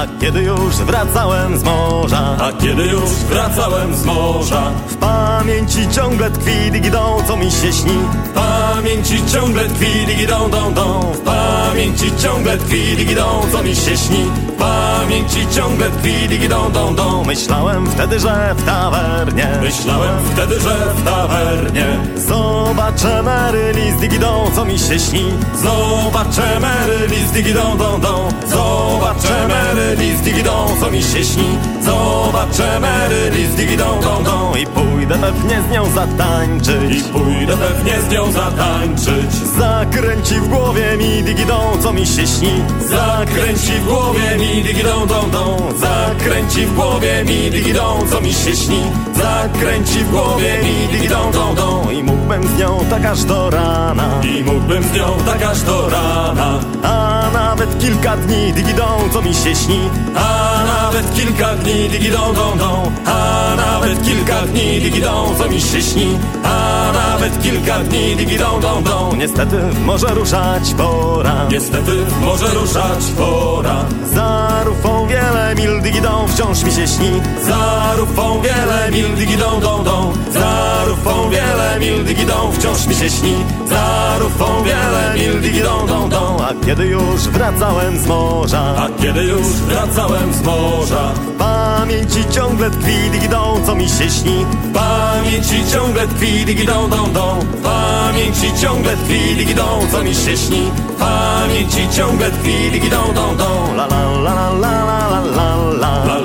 A 0.00 0.06
kiedy 0.20 0.42
już 0.42 0.74
wracałem 0.76 1.58
z 1.58 1.62
morza 1.62 2.36
A 2.40 2.52
kiedy 2.52 2.82
już 2.82 3.10
wracałem 3.10 3.96
z 3.96 4.04
morza 4.04 4.70
W 4.88 4.96
pamięci 4.96 5.88
ciągle 5.88 6.30
tkwi 6.30 6.70
digidon, 6.70 7.26
co 7.26 7.36
mi 7.36 7.50
się 7.50 7.72
śni. 7.72 7.98
W 8.24 8.28
pamięci 8.28 9.26
ciągle 9.32 9.64
tkwi 9.64 10.06
digidon, 10.06 10.50
don, 10.50 10.74
don. 10.74 11.12
W 11.12 11.20
pamięci 11.20 12.16
ciągle 12.22 12.58
tkwi 12.58 12.96
digidon, 12.96 13.50
co 13.52 13.62
mi 13.62 13.76
się 13.76 13.96
śni. 13.96 14.24
W 14.24 14.58
pamięci 14.58 15.46
ciągle 15.54 15.90
tkwi 15.90 16.28
digidon, 16.28 16.72
don, 16.72 16.94
don. 16.94 17.26
Myślałem 17.26 17.86
wtedy, 17.86 18.20
że 18.20 18.54
w 18.56 18.64
tawernie. 18.64 19.48
Myślałem 19.62 20.24
wtedy, 20.32 20.60
że 20.60 20.76
w 20.96 21.04
tawernie. 21.04 21.86
Zobaczę 22.16 23.22
Maryli 23.22 23.92
z 23.92 24.56
co 24.56 24.64
mi 24.64 24.78
się 24.78 24.98
śni. 24.98 25.24
Zobaczę 25.54 26.60
Maryli 26.60 27.28
z 27.28 27.32
digidon, 27.32 27.78
don, 27.78 28.00
don. 28.00 28.30
Zobaczę 28.46 29.48
Maryli 29.48 29.89
z 29.96 30.20
digidą, 30.20 30.66
co 30.80 30.90
mi 30.90 31.02
się 31.02 31.24
śni 31.24 31.58
Zobaczę 31.80 32.80
Maryli 32.80 33.46
z 33.46 33.54
digidą, 33.54 34.00
dą, 34.02 34.24
dą 34.24 34.54
I 34.54 34.66
pójdę 34.66 35.14
pewnie 35.14 35.62
z 35.68 35.72
nią 35.72 35.90
zatańczyć. 35.90 36.98
I 36.98 37.02
pójdę 37.02 37.56
pewnie 37.56 38.00
z 38.08 38.12
nią 38.12 38.32
zatańczyć. 38.32 39.32
Zakręci 39.58 40.34
w 40.34 40.48
głowie 40.48 40.96
mi 40.96 41.22
digidą, 41.22 41.60
co 41.82 41.92
mi 41.92 42.06
się 42.06 42.26
śni. 42.26 42.62
Zakręci 42.80 43.72
w 43.72 43.86
głowie 43.86 44.38
mi 44.38 44.62
digidą, 44.62 45.06
dą, 45.06 45.30
dą 45.30 45.56
Zakręci 45.78 46.66
w 46.66 46.74
głowie 46.74 47.24
mi 47.24 47.50
digidą, 47.50 47.82
co 48.10 48.20
mi 48.20 48.32
się 48.32 48.56
śni. 48.56 48.82
Zakręci 49.14 49.98
w 49.98 50.10
głowie 50.10 50.58
mi 50.62 50.88
digidą, 50.92 51.32
dą, 51.32 51.54
dą 51.54 51.90
I 51.90 52.02
mógłbym 52.02 52.42
z 52.48 52.58
nią 52.58 52.80
tak 52.90 53.04
aż 53.04 53.24
do 53.24 53.50
rana. 53.50 54.20
I 54.22 54.44
mógłbym 54.44 54.82
z 54.82 54.92
nią 54.92 55.06
tak 55.26 55.42
aż 55.42 55.62
do 55.62 55.88
rana. 55.90 56.60
A 56.82 57.22
nawet 57.32 57.78
kilka 57.78 58.16
dni 58.16 58.52
digidą, 58.52 58.84
co 59.12 59.22
mi 59.22 59.34
się 59.34 59.54
śni. 59.54 59.80
A 60.16 60.49
nawet 60.90 61.14
kilka 61.14 61.54
dni 61.54 61.88
digidą, 61.88 62.34
dą, 62.34 62.58
dą 62.58 62.92
A 63.06 63.54
nawet 63.56 64.02
kilka 64.02 64.42
dni 64.42 64.80
digidą, 64.80 65.34
co 65.38 65.48
mi 65.48 65.60
się 65.60 65.82
śni 65.82 66.18
A 66.44 66.92
nawet 66.92 67.42
kilka 67.42 67.78
dni 67.78 68.16
digidą, 68.16 68.60
dą, 68.60 68.82
dą 68.82 69.16
Niestety 69.16 69.56
może 69.84 70.06
ruszać 70.06 70.74
pora. 70.74 71.46
Niestety 71.50 71.92
może 72.20 72.46
ruszać 72.46 73.04
pora. 73.18 73.84
Za 74.14 74.62
rufą 74.64 75.06
wiele 75.06 75.54
mil 75.54 75.82
digidą 75.82 76.26
wciąż 76.28 76.64
mi 76.64 76.72
się 76.72 76.88
śni. 76.88 77.20
Za 77.46 77.94
rufą 77.96 78.40
wiele 78.42 78.90
mil 78.90 79.16
digidą, 79.16 79.60
dą, 79.60 79.84
dą 79.84 80.12
Za 80.32 80.84
rufą 80.88 81.30
wiele 81.30 81.78
mil 81.80 82.04
digidą, 82.04 82.52
wciąż 82.52 82.86
mi 82.86 82.94
się 82.94 83.10
śni. 83.10 83.34
Za 83.68 84.18
rufą 84.18 84.62
wiele 84.62 85.14
mil, 85.14 85.40
digidą, 85.40 85.86
dą, 85.86 86.08
dą 86.08 86.36
A 86.40 86.66
kiedy 86.66 86.86
już 86.86 87.20
wracałem 87.20 87.98
z 87.98 88.06
morza 88.06 88.74
A 88.76 89.02
kiedy 89.02 89.22
już 89.22 89.46
wracałem 89.46 90.34
z 90.34 90.42
morza 90.42 90.79
W 90.86 91.36
pamięci 91.38 92.24
ciągle 92.30 92.70
tkwi, 92.70 93.10
digidą, 93.12 93.60
co 93.66 93.74
mi 93.74 93.88
się 93.88 94.10
śni. 94.10 94.44
W 94.44 94.72
pamięci 94.72 95.66
ciągle 95.72 96.08
tkwi, 96.08 96.44
digidą, 96.44 96.88
dą, 96.88 97.12
dą 97.12 97.40
W 97.40 97.62
pamięci 97.62 98.52
ciągle 98.60 98.96
tkwi, 98.96 99.34
digidą, 99.36 99.64
co 99.92 100.04
mi 100.04 100.14
się 100.14 100.36
śni. 100.36 100.70
W 100.96 100.98
pamięci 100.98 101.88
ciągle 101.96 102.30
tkwi, 102.30 102.70
digidą, 102.72 102.96
dą, 103.14 103.36
dą 103.36 103.74
la 103.74 103.86
la 103.86 104.02
la 104.24 104.34
la 104.34 104.74
la 104.74 105.20
La 105.36 105.56
la. 105.80 106.04
La 106.04 106.19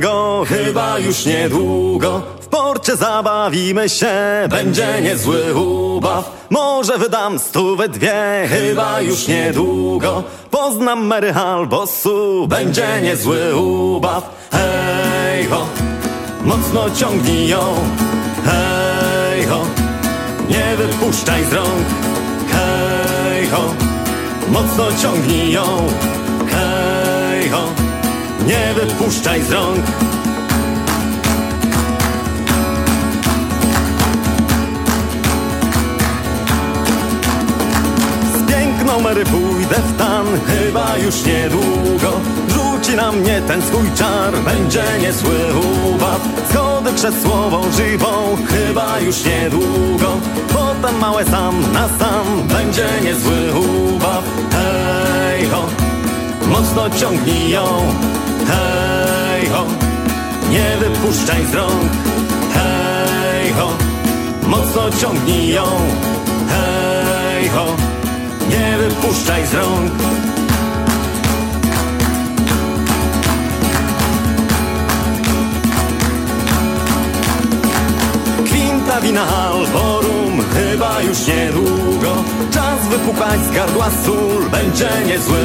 go, 0.00 0.44
chyba 0.48 0.98
już 0.98 1.26
niedługo. 1.26 2.22
W 2.40 2.46
porcie 2.46 2.96
zabawimy 2.96 3.88
się, 3.88 4.14
będzie 4.48 5.00
niezły 5.02 5.54
ubaw. 5.54 6.30
Może 6.50 6.98
wydam 6.98 7.38
stówę 7.38 7.88
dwie, 7.88 8.48
chyba 8.48 9.00
już 9.00 9.28
niedługo. 9.28 10.22
Poznam 10.50 11.06
Mary 11.06 11.34
albo 11.34 11.86
Su, 11.86 12.46
będzie 12.48 12.86
niezły 13.02 13.56
ubaw. 13.56 14.30
Hej 14.52 15.46
ho, 15.46 15.66
mocno 16.44 16.90
ciągnij 16.90 17.48
ją. 17.48 17.74
Hej 18.44 19.44
ho, 19.46 19.60
nie 20.48 20.76
wypuszczaj 20.76 21.44
z 21.44 21.52
rąk. 21.52 21.86
Hej 22.52 23.46
ho, 23.46 23.74
mocno 24.48 24.84
ciągnij 25.02 25.52
ją. 25.52 25.66
Hej 26.50 27.48
ho, 27.50 27.85
nie 28.46 28.74
wypuszczaj 28.74 29.42
z 29.42 29.50
rąk. 29.50 29.84
Z 38.34 38.50
piękną 38.50 39.00
Mary 39.00 39.24
pójdę 39.24 39.74
w 39.74 39.98
tan 39.98 40.26
Chyba 40.46 40.96
już 40.96 41.24
niedługo. 41.24 42.20
Rzuci 42.48 42.96
na 42.96 43.12
mnie 43.12 43.42
ten 43.46 43.62
swój 43.62 43.90
czar 43.94 44.34
Będzie 44.44 44.84
niezły 45.00 45.34
ubaw 45.94 46.20
Schody 46.50 46.92
krzesłową 46.92 47.72
żywą 47.72 48.36
Chyba 48.48 49.00
już 49.00 49.24
niedługo. 49.24 50.06
Potem 50.48 50.98
małe 51.00 51.24
sam 51.24 51.72
na 51.72 51.88
sam 51.88 52.42
Będzie 52.48 52.86
niezły 53.04 53.54
ubaw 53.54 54.24
Hej 54.52 55.46
ho 55.46 55.62
Mocno 56.48 56.90
ciągnij 56.90 57.50
ją 57.50 57.66
Hej 58.48 59.48
ho 59.48 59.66
Nie 60.50 60.76
wypuszczaj 60.80 61.46
z 61.46 61.54
rąk. 61.54 61.90
Hej 62.54 63.52
ho 63.52 63.68
Mocno 64.46 64.90
ciągnij 64.90 65.48
ją. 65.48 65.64
Hej 66.48 67.48
ho 67.48 67.66
Nie 68.50 68.78
wypuszczaj 68.78 69.46
z 69.46 69.54
rąk. 69.54 69.92
Kwinta 78.44 79.00
wina 79.00 79.26
alborum 79.26 80.42
Chyba 80.54 81.02
już 81.02 81.26
niedługo. 81.26 82.24
Czas 82.50 82.88
wypukać 82.88 83.40
z 83.40 83.54
gardła 83.54 83.90
sól 84.04 84.50
Będzie 84.50 84.88
niezły 85.06 85.38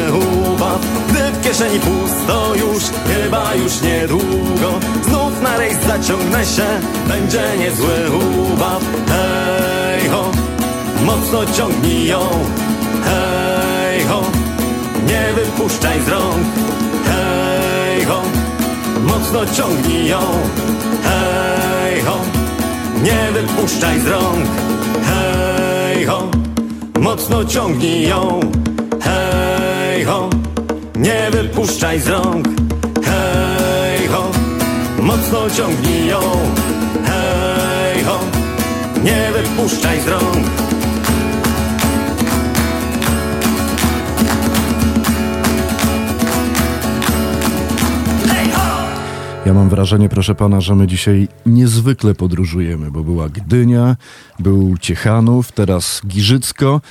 ubaw. 0.54 0.80
Gdy 1.10 1.31
kieszeni 1.62 1.80
pusto 1.80 2.56
już 2.56 2.84
Chyba 2.84 3.56
już 3.56 3.82
niedługo. 3.82 4.80
Znów 5.04 5.41
na 5.41 5.58
rejs 5.58 5.78
zaciągnę 5.88 6.45
się 6.45 6.65
Będzie 7.08 7.41
niezły 7.60 7.93
ubaw 8.54 8.84
Hej 9.08 10.10
ho 10.10 10.32
Mocno 11.06 11.45
ciągnij 11.45 12.08
ją. 12.08 12.19
Hej 13.06 14.04
ho 14.04 14.21
Nie 15.08 15.34
wypuszczaj 15.36 16.02
z 16.02 16.08
rąk. 16.08 16.45
Hej 17.06 18.06
ho 18.06 18.21
Mocno 19.04 19.45
ciągnij 19.56 20.08
ją. 20.08 20.19
Hej 21.04 22.02
ho 22.02 22.17
Nie 23.04 23.32
wypuszczaj 23.34 24.00
z 24.00 24.08
rąk. 24.08 24.47
Hej 25.04 26.06
ho 26.06 26.28
Mocno 27.00 27.45
ciągnij 27.45 28.08
ją. 28.08 28.39
Hej 29.04 30.03
ho 30.05 30.41
Nie 31.02 31.32
wypuszczaj 31.32 31.99
z 31.99 32.08
rąk. 32.08 32.47
Hej 33.04 34.08
ho 34.08 34.32
Mocno 35.02 35.49
ciągnij 35.49 36.08
ją. 36.08 36.20
Hej 37.06 38.04
ho 38.04 38.20
Nie 39.04 39.32
wypuszczaj 39.34 40.02
z 40.02 40.08
rąk. 40.08 40.47
Ja 49.45 49.54
mam 49.54 49.70
wrażenie, 49.70 50.10
proszę 50.10 50.36
pana, 50.36 50.62
że 50.62 50.76
my 50.76 50.88
dzisiaj 50.88 51.28
niezwykle 51.45 52.16
podróżujemy, 52.16 52.91
bo 52.91 53.04
była 53.04 53.30
Gdynia, 53.30 53.95
był 54.39 54.78
Ciechanów, 54.78 55.52
teraz 55.52 56.02
Giżycko, 56.08 56.82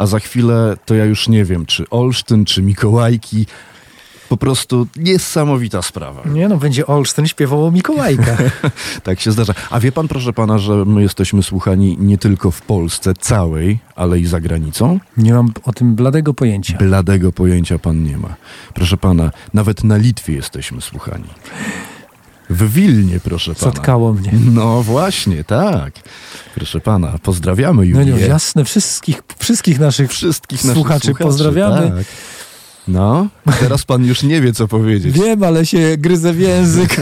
a 0.00 0.06
za 0.06 0.18
chwilę 0.18 0.76
to 0.84 0.94
ja 0.94 1.04
już 1.04 1.28
nie 1.28 1.44
wiem, 1.44 1.66
czy 1.66 1.90
Olsztyn, 1.90 2.44
czy 2.44 2.62
Mikołajki. 2.62 3.46
Po 4.28 4.36
prostu 4.36 4.86
niesamowita 4.96 5.82
sprawa. 5.82 6.22
Nie 6.28 6.48
no, 6.48 6.56
będzie 6.56 6.86
Olsztyn 6.86 7.26
śpiewał 7.26 7.66
o 7.66 7.70
Mikołajkach. 7.70 8.62
tak 9.02 9.20
się 9.20 9.32
zdarza. 9.32 9.54
A 9.70 9.80
wie 9.80 9.92
pan, 9.92 10.08
proszę 10.08 10.32
pana, 10.32 10.58
że 10.58 10.84
my 10.84 11.02
jesteśmy 11.02 11.42
słuchani 11.42 11.96
nie 12.00 12.18
tylko 12.18 12.50
w 12.50 12.62
Polsce 12.62 13.14
całej, 13.14 13.78
ale 13.96 14.20
i 14.20 14.26
za 14.26 14.40
granicą? 14.40 15.00
Nie 15.16 15.32
mam 15.32 15.52
o 15.64 15.72
tym 15.72 15.94
bladego 15.94 16.34
pojęcia. 16.34 16.78
Bladego 16.78 17.32
pojęcia 17.32 17.78
pan 17.78 18.04
nie 18.04 18.16
ma. 18.16 18.34
Proszę 18.74 18.96
pana, 18.96 19.30
nawet 19.54 19.84
na 19.84 19.96
Litwie 19.96 20.32
jesteśmy 20.32 20.80
słuchani. 20.80 21.28
W 22.50 22.72
Wilnie, 22.72 23.20
proszę 23.20 23.54
pana. 23.54 23.72
Zatkało 23.72 24.12
mnie. 24.12 24.32
No 24.54 24.82
właśnie, 24.82 25.44
tak. 25.44 25.92
Proszę 26.54 26.80
pana, 26.80 27.18
pozdrawiamy 27.22 27.76
No 27.76 27.82
Julię. 28.00 28.12
nie, 28.14 28.20
jasne, 28.26 28.64
wszystkich, 28.64 29.22
wszystkich 29.38 29.78
naszych 29.78 30.10
Wszystkich 30.10 30.64
naszych 30.64 30.74
słuchaczy, 30.74 31.14
pozdrawiamy. 31.14 31.90
Tak. 31.90 32.06
No, 32.90 33.26
teraz 33.60 33.84
pan 33.84 34.04
już 34.04 34.22
nie 34.22 34.40
wie, 34.40 34.52
co 34.52 34.68
powiedzieć. 34.68 35.18
Wiem, 35.18 35.42
ale 35.44 35.66
się 35.66 35.78
gryzę 35.98 36.32
w 36.32 36.40
język. 36.40 36.96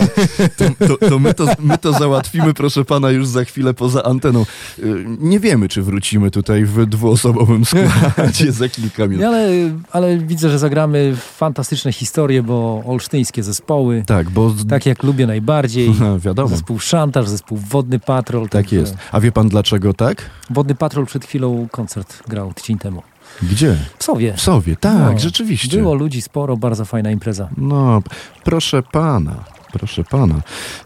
To, 0.56 0.86
to, 0.88 1.08
to, 1.08 1.18
my 1.18 1.34
to 1.34 1.46
my 1.58 1.78
to 1.78 1.92
załatwimy, 1.92 2.54
proszę 2.54 2.84
pana, 2.84 3.10
już 3.10 3.26
za 3.26 3.44
chwilę 3.44 3.74
poza 3.74 4.02
anteną. 4.02 4.46
Y, 4.78 5.04
Nie 5.20 5.40
wiemy, 5.40 5.68
czy 5.68 5.82
wrócimy 5.82 6.30
tutaj 6.30 6.64
w 6.64 6.86
dwuosobowym 6.86 7.64
składzie 7.64 8.52
za 8.52 8.68
kilka 8.68 9.06
minut. 9.06 9.24
Ale, 9.26 9.48
ale 9.92 10.18
widzę, 10.18 10.50
że 10.50 10.58
zagramy 10.58 11.16
fantastyczne 11.36 11.92
historie, 11.92 12.42
bo 12.42 12.82
olsztyńskie 12.86 13.42
zespoły, 13.42 14.02
Tak, 14.06 14.30
bo 14.30 14.54
tak 14.68 14.86
jak 14.86 15.02
lubię 15.02 15.26
najbardziej. 15.26 15.88
Aha, 15.90 16.18
wiadomo. 16.26 16.48
Zespół 16.48 16.78
Szantaż, 16.78 17.28
zespół 17.28 17.58
Wodny 17.70 17.98
Patrol. 17.98 18.42
Tak 18.42 18.50
także 18.52 18.76
jest. 18.76 18.94
A 19.12 19.20
wie 19.20 19.32
pan 19.32 19.48
dlaczego 19.48 19.94
tak? 19.94 20.22
Wodny 20.50 20.74
Patrol 20.74 21.06
przed 21.06 21.24
chwilą 21.24 21.68
koncert 21.70 22.22
grał 22.28 22.52
tydzień 22.54 22.78
temu. 22.78 23.02
Gdzie? 23.42 23.76
W 23.98 24.04
Sowie. 24.04 24.32
W 24.36 24.40
Sowie, 24.40 24.76
tak, 24.76 25.12
No, 25.12 25.18
rzeczywiście. 25.18 25.78
Było 25.78 25.94
ludzi 25.94 26.22
sporo, 26.22 26.56
bardzo 26.56 26.84
fajna 26.84 27.10
impreza. 27.10 27.48
No, 27.56 28.02
proszę 28.44 28.82
pana, 28.82 29.44
proszę 29.72 30.04
pana. 30.04 30.34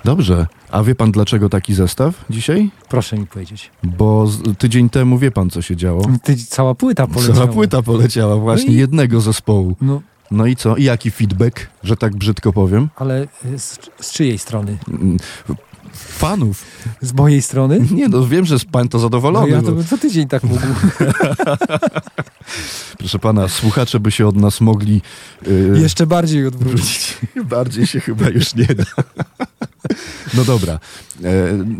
Dobrze, 0.04 0.46
a 0.70 0.82
wie 0.82 0.94
pan 0.94 1.12
dlaczego 1.12 1.48
taki 1.48 1.74
zestaw 1.74 2.24
dzisiaj? 2.30 2.70
Proszę 2.88 3.18
mi 3.18 3.26
powiedzieć. 3.26 3.70
Bo 3.82 4.26
z, 4.26 4.58
tydzień 4.58 4.88
temu 4.90 5.18
wie 5.18 5.30
pan, 5.30 5.50
co 5.50 5.62
się 5.62 5.76
działo? 5.76 6.02
Ty, 6.22 6.36
cała 6.36 6.74
płyta 6.74 7.06
poleciała. 7.06 7.34
Cała 7.38 7.48
płyta 7.52 7.82
poleciała 7.82 8.36
właśnie 8.36 8.66
No 8.66 8.72
i- 8.72 8.76
jednego 8.76 9.20
zespołu. 9.20 9.76
No, 9.80 10.02
No 10.30 10.46
i 10.46 10.56
co? 10.56 10.76
I 10.76 10.84
jaki 10.84 11.10
feedback, 11.10 11.66
że 11.84 11.96
tak 11.96 12.16
brzydko 12.16 12.52
powiem? 12.52 12.88
ale 12.96 13.26
z, 13.56 13.78
z 14.00 14.12
czyjej 14.12 14.38
strony? 14.38 14.78
Fanów. 15.92 16.64
Z 17.00 17.12
mojej 17.12 17.42
strony? 17.42 17.80
Nie 17.90 18.08
no, 18.08 18.26
wiem, 18.26 18.44
że 18.44 18.54
jest 18.54 18.64
pan 18.64 18.88
to 18.88 18.98
No 18.98 19.02
zadowolony. 19.02 19.48
ja 19.48 19.62
to 19.62 19.72
bym 19.72 19.84
co 19.84 19.98
tydzień 19.98 20.28
tak 20.28 20.42
mógł. 20.42 20.62
proszę 22.98 23.18
pana, 23.18 23.48
słuchacze 23.48 24.00
by 24.00 24.10
się 24.10 24.26
od 24.26 24.36
nas 24.36 24.60
mogli 24.60 25.02
yy, 25.46 25.78
Jeszcze 25.80 26.06
bardziej 26.06 26.46
odwrócić. 26.46 27.18
Bardziej 27.50 27.86
się 27.86 28.00
chyba 28.00 28.28
już 28.28 28.54
nie 28.54 28.66
da. 28.66 28.84
No 30.34 30.44
dobra. 30.44 30.78
E, 31.24 31.28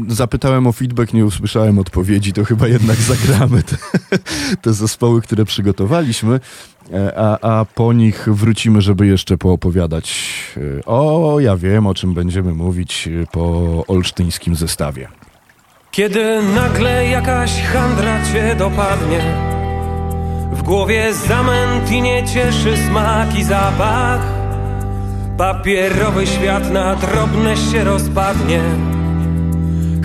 zapytałem 0.09 0.67
o 0.67 0.73
feedback, 0.73 1.13
nie 1.13 1.27
usłyszałem 1.27 1.79
odpowiedzi, 1.79 2.33
to 2.33 2.45
chyba 2.45 2.69
jednak 2.69 2.97
zagramy 2.97 3.63
te, 3.63 3.77
te 4.63 4.73
zespoły, 4.73 5.23
które 5.23 5.45
przygotowaliśmy, 5.45 6.41
a, 7.17 7.39
a 7.61 7.65
po 7.65 7.93
nich 7.93 8.29
wrócimy, 8.33 8.81
żeby 8.83 9.07
jeszcze 9.07 9.39
poopowiadać. 9.39 10.35
e, 10.57 10.85
O, 10.87 11.41
ja 11.41 11.57
wiem, 11.57 11.87
o 11.87 11.95
czym 11.95 12.15
będziemy 12.15 12.55
mówić 12.55 13.09
e, 13.23 13.27
po 13.33 13.85
olsztyńskim 13.89 14.55
zestawie. 14.55 15.09
Kiedy 15.91 16.43
nagle 16.55 17.07
jakaś 17.09 17.63
handra 17.63 18.25
cię 18.33 18.57
dopadnie 18.59 19.21
W 20.53 20.63
głowie 20.63 21.15
zamęt 21.15 21.91
i 21.91 22.03
nie 22.03 22.25
cieszy 22.27 22.77
smak 22.77 23.39
i 23.39 23.45
zapach 23.45 24.21
Papierowy 25.39 26.27
świat 26.27 26.71
na 26.73 26.97
drobne 26.97 27.57
się 27.57 27.85
rozpadnie 27.85 28.61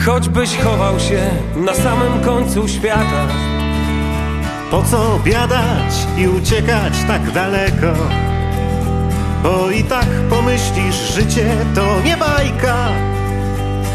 Choćbyś 0.05 0.57
chował 0.57 0.99
się 0.99 1.29
na 1.65 1.73
samym 1.73 2.23
końcu 2.25 2.67
świata 2.67 3.27
Po 4.71 4.83
co 4.83 5.19
biadać 5.23 6.07
i 6.17 6.27
uciekać 6.27 6.93
tak 7.07 7.31
daleko? 7.31 7.93
Bo 9.43 9.71
i 9.71 9.83
tak 9.83 10.07
pomyślisz, 10.29 10.95
życie 10.95 11.55
to 11.75 12.01
nie 12.05 12.17
bajka. 12.17 12.89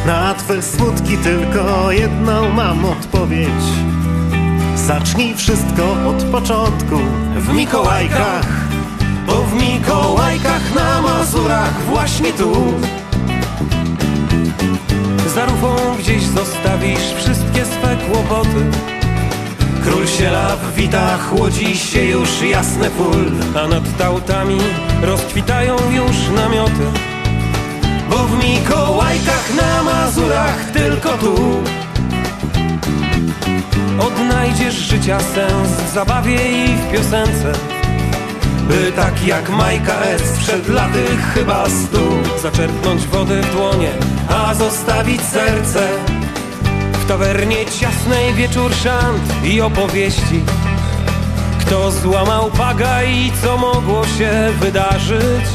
Na 0.06 0.34
twe 0.34 0.62
smutki 0.62 1.18
tylko 1.18 1.92
jedną 1.92 2.52
mam 2.52 2.84
odpowiedź. 2.84 3.64
Zacznij 4.76 5.34
wszystko 5.34 5.82
od 6.08 6.24
początku. 6.24 6.96
W 7.36 7.54
Mikołajkach 7.54 8.46
Bo 9.26 9.32
w 9.32 9.54
Mikołajkach 9.54 10.74
na 10.74 11.02
Mazurach 11.02 11.80
właśnie 11.82 12.32
tu. 12.32 12.52
Za 15.34 15.44
rufą 15.44 15.76
gdzieś 15.98 16.22
zostawisz 16.22 17.14
wszystkie 17.18 17.64
swe 17.64 17.96
kłopoty 17.96 18.91
Król 19.84 20.06
siela 20.06 20.56
w 20.56 20.74
witach, 20.74 21.32
łodzi 21.32 21.76
się 21.76 22.04
już 22.04 22.42
jasne 22.42 22.90
pól. 22.90 23.32
A 23.62 23.68
nad 23.68 23.96
tautami 23.98 24.58
rozkwitają 25.02 25.76
już 25.90 26.16
namioty. 26.36 26.86
Bo 28.10 28.16
w 28.16 28.44
Mikołajkach 28.44 29.54
na 29.56 29.82
Mazurach 29.82 30.70
tylko 30.70 31.08
tu 31.08 31.34
Odnajdziesz 33.98 34.74
życia 34.74 35.20
sens 35.20 35.68
w 35.68 35.94
zabawie 35.94 36.64
i 36.64 36.76
w 36.76 36.92
piosence. 36.92 37.52
By 38.68 38.92
tak 38.96 39.26
jak 39.26 39.50
Majka 39.50 40.00
S. 40.00 40.22
przed 40.38 40.68
laty 40.68 41.04
chyba 41.34 41.64
stu. 41.68 42.38
Zaczerpnąć 42.42 43.06
wody 43.06 43.42
w 43.42 43.52
dłonie, 43.52 43.90
a 44.28 44.54
zostawić 44.54 45.22
serce 45.22 45.88
tawernie 47.12 47.66
ciasnej 47.66 48.34
wieczór 48.34 48.74
szant 48.74 49.44
i 49.44 49.60
opowieści. 49.60 50.44
Kto 51.60 51.90
złamał 51.90 52.50
paga 52.50 53.02
i 53.02 53.32
co 53.42 53.56
mogło 53.56 54.06
się 54.06 54.30
wydarzyć? 54.60 55.46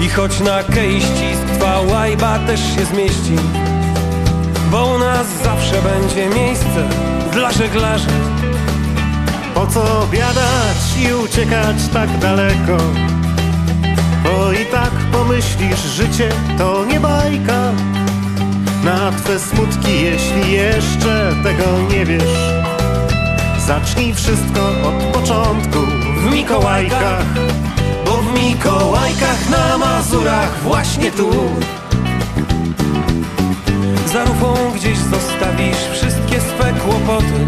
I 0.00 0.08
choć 0.08 0.40
na 0.40 0.62
kej 0.62 1.00
ścisk 1.00 1.58
twa 1.58 1.80
łajba 1.80 2.38
też 2.38 2.60
się 2.60 2.84
zmieści 2.84 3.36
Bo 4.70 4.86
u 4.86 4.98
nas 4.98 5.26
zawsze 5.44 5.82
będzie 5.82 6.28
miejsce 6.28 6.88
dla 7.32 7.52
żeglarzy. 7.52 8.20
Po 9.54 9.66
co 9.66 10.06
biadać 10.10 10.78
i 11.08 11.14
uciekać 11.14 11.76
tak 11.92 12.18
daleko? 12.18 12.76
Bo 14.24 14.52
i 14.52 14.66
tak 14.66 14.92
pomyślisz, 15.12 15.80
życie 15.80 16.28
to 16.58 16.84
nie 16.84 17.00
bajka 17.00 17.72
Na 18.84 19.12
twe 19.12 19.38
smutki, 19.38 20.02
jeśli 20.02 20.52
jeszcze 20.52 21.32
tego 21.42 21.64
nie 21.90 22.06
wiesz 22.06 22.50
Zacznij 23.66 24.14
wszystko 24.14 24.60
od 24.68 25.04
początku 25.04 25.78
w 26.16 26.34
Mikołajkach. 26.34 27.24
Bo 28.04 28.16
w 28.16 28.34
Mikołajkach 28.34 29.50
na 29.50 29.78
Mazurach 29.78 30.62
właśnie 30.62 31.10
tu. 31.10 31.30
Za 34.12 34.24
rufą 34.24 34.54
gdzieś 34.74 34.98
zostawisz 34.98 35.78
wszystkie 35.92 36.40
swe 36.40 36.72
kłopoty. 36.72 37.46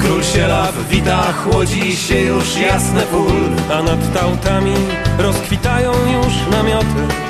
Król 0.00 0.24
siela 0.24 0.72
w 0.72 0.88
witach, 0.88 1.46
łodzi 1.54 1.96
się 1.96 2.20
już 2.20 2.56
jasne 2.56 3.02
pól. 3.02 3.76
A 3.78 3.82
nad 3.82 4.14
tautami 4.14 4.74
rozkwitają 5.18 5.92
już 5.92 6.34
namioty 6.50 7.27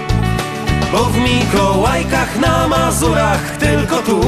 Bo 0.92 1.04
w 1.04 1.16
Mikołajkach 1.18 2.40
na 2.40 2.68
Mazurach 2.68 3.56
tylko 3.56 3.96
tu. 3.96 4.20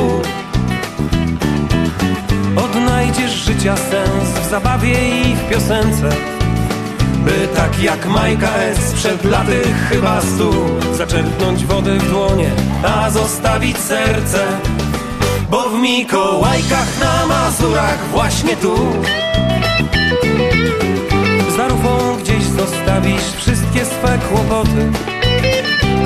Odnajdziesz 2.57 3.33
życia 3.33 3.77
sens 3.77 4.29
w 4.47 4.51
zabawie 4.51 5.21
i 5.21 5.37
w 5.37 5.49
piosence. 5.51 6.09
By 7.25 7.49
tak 7.57 7.83
jak 7.83 8.07
Majka 8.07 8.49
S. 8.57 8.93
przed 8.93 9.25
laty 9.25 9.63
chyba 9.89 10.21
stu 10.21 10.53
Zaczerpnąć 10.97 11.67
wody 11.67 11.99
w 11.99 12.11
dłonie, 12.11 12.51
a 12.85 13.11
zostawić 13.11 13.79
serce. 13.79 14.47
Bo 15.51 15.69
w 15.69 15.75
Mikołajkach 15.81 17.01
na 17.01 17.27
Mazurach 17.27 18.09
właśnie 18.11 18.57
tu. 18.57 18.77
Za 21.57 21.69
rufą 21.69 22.17
gdzieś 22.21 22.43
zostawisz 22.45 23.33
wszystkie 23.37 23.85
swe 23.85 24.19
kłopoty 24.19 24.91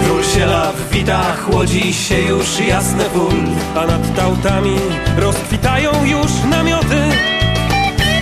Król 0.05 0.25
siela 0.25 0.73
w 0.73 0.91
witach, 0.91 1.49
łodzi 1.53 1.95
się 1.95 2.21
już 2.21 2.61
jasne 2.61 3.05
pól 3.05 3.35
A 3.75 3.87
nad 3.87 4.17
tautami 4.17 4.77
rozkwitają 5.17 6.05
już 6.05 6.31
namioty. 6.51 7.03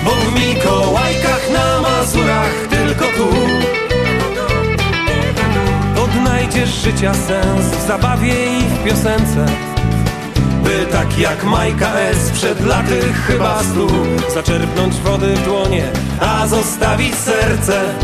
Bo 0.05 0.11
w 0.11 0.35
Mikołajkach 0.35 1.51
na 1.53 1.80
Mazurach 1.80 2.55
tylko 2.70 3.05
tu. 3.05 3.28
Odnajdziesz 6.03 6.70
życia 6.70 7.14
sens 7.14 7.66
w 7.66 7.87
zabawie 7.87 8.59
i 8.59 8.62
w 8.62 8.85
piosence. 8.85 9.47
By 10.64 10.87
tak 10.93 11.18
jak 11.18 11.45
Majka 11.45 11.99
S. 11.99 12.30
przed 12.30 12.66
laty 12.66 13.01
chyba 13.26 13.62
stu 13.62 13.89
Zaczerpnąć 14.35 14.95
wody 14.95 15.35
w 15.35 15.45
dłonie, 15.45 15.91
a 16.20 16.47
zostawić 16.47 17.14
serce 17.14 17.95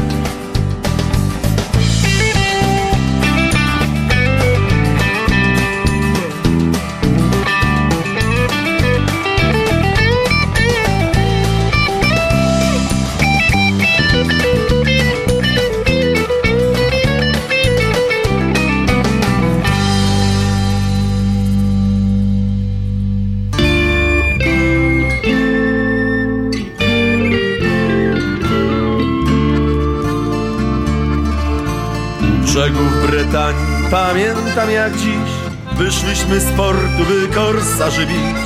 Brytanii 33.28 33.90
Pamiętam 33.90 34.70
jak 34.70 34.96
dziś 34.96 35.30
Wyszliśmy 35.76 36.40
z 36.40 36.50
portu, 36.50 37.04
by 37.08 37.34
korsarzy 37.34 38.06
bić 38.06 38.36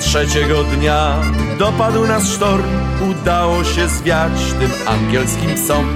Trzeciego 0.00 0.64
dnia 0.64 1.16
dopadł 1.58 2.06
nas 2.06 2.28
sztorm 2.28 2.64
Udało 3.10 3.64
się 3.64 3.88
zwiać 3.88 4.32
tym 4.60 4.70
angielskim 4.86 5.54
psom. 5.54 5.86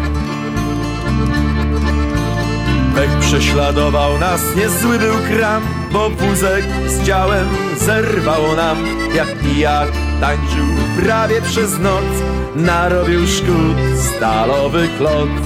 Pech 2.95 3.19
prześladował 3.21 4.19
nas, 4.19 4.41
niezły 4.57 4.99
był 4.99 5.15
kram 5.29 5.63
Bo 5.93 6.11
wózek 6.11 6.65
z 6.87 7.07
działem 7.07 7.49
zerwało 7.81 8.55
nam. 8.55 8.77
Jak 9.15 9.39
pijak 9.39 9.89
tańczył 10.21 10.67
prawie 11.03 11.43
przez 11.43 11.79
noc 11.79 12.05
Narobił 12.57 13.27
szkód 13.27 13.77
stalowy 14.17 14.89
kloc 14.99 15.44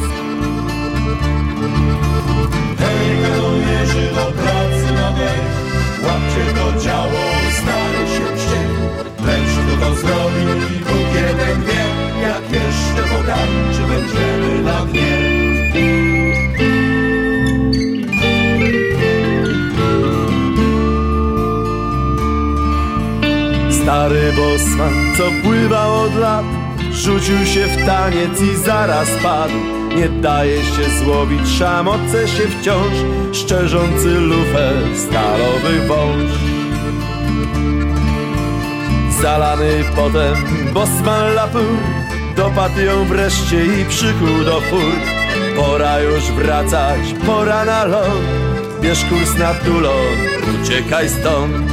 Stary 24.08 24.32
co 25.16 25.42
pływał 25.42 26.00
od 26.00 26.14
lat. 26.14 26.44
Rzucił 26.92 27.46
się 27.46 27.66
w 27.66 27.86
taniec 27.86 28.40
i 28.40 28.56
zaraz 28.56 29.08
padł. 29.22 29.54
Nie 29.96 30.08
daje 30.08 30.64
się 30.64 31.04
złowić, 31.04 31.48
szamoce 31.48 32.28
się 32.28 32.42
wciąż. 32.48 32.92
Szczerzący 33.32 34.08
lufę, 34.20 34.72
stalowy 34.96 35.86
wąż. 35.88 36.30
Zalany 39.22 39.84
potem 39.96 40.36
bosman 40.74 41.34
lapur 41.34 41.76
Dopadł 42.36 42.80
ją 42.80 43.04
wreszcie 43.04 43.64
i 43.64 43.84
przykuł 43.84 44.44
do 44.44 44.60
fur 44.60 44.92
Pora 45.56 46.00
już 46.00 46.22
wracać, 46.22 47.00
pora 47.26 47.64
na 47.64 47.84
ląd 47.84 48.26
Bierz 48.80 49.04
kurs 49.04 49.38
na 49.38 49.54
Toulon, 49.54 50.16
uciekaj 50.62 51.08
stąd 51.08 51.67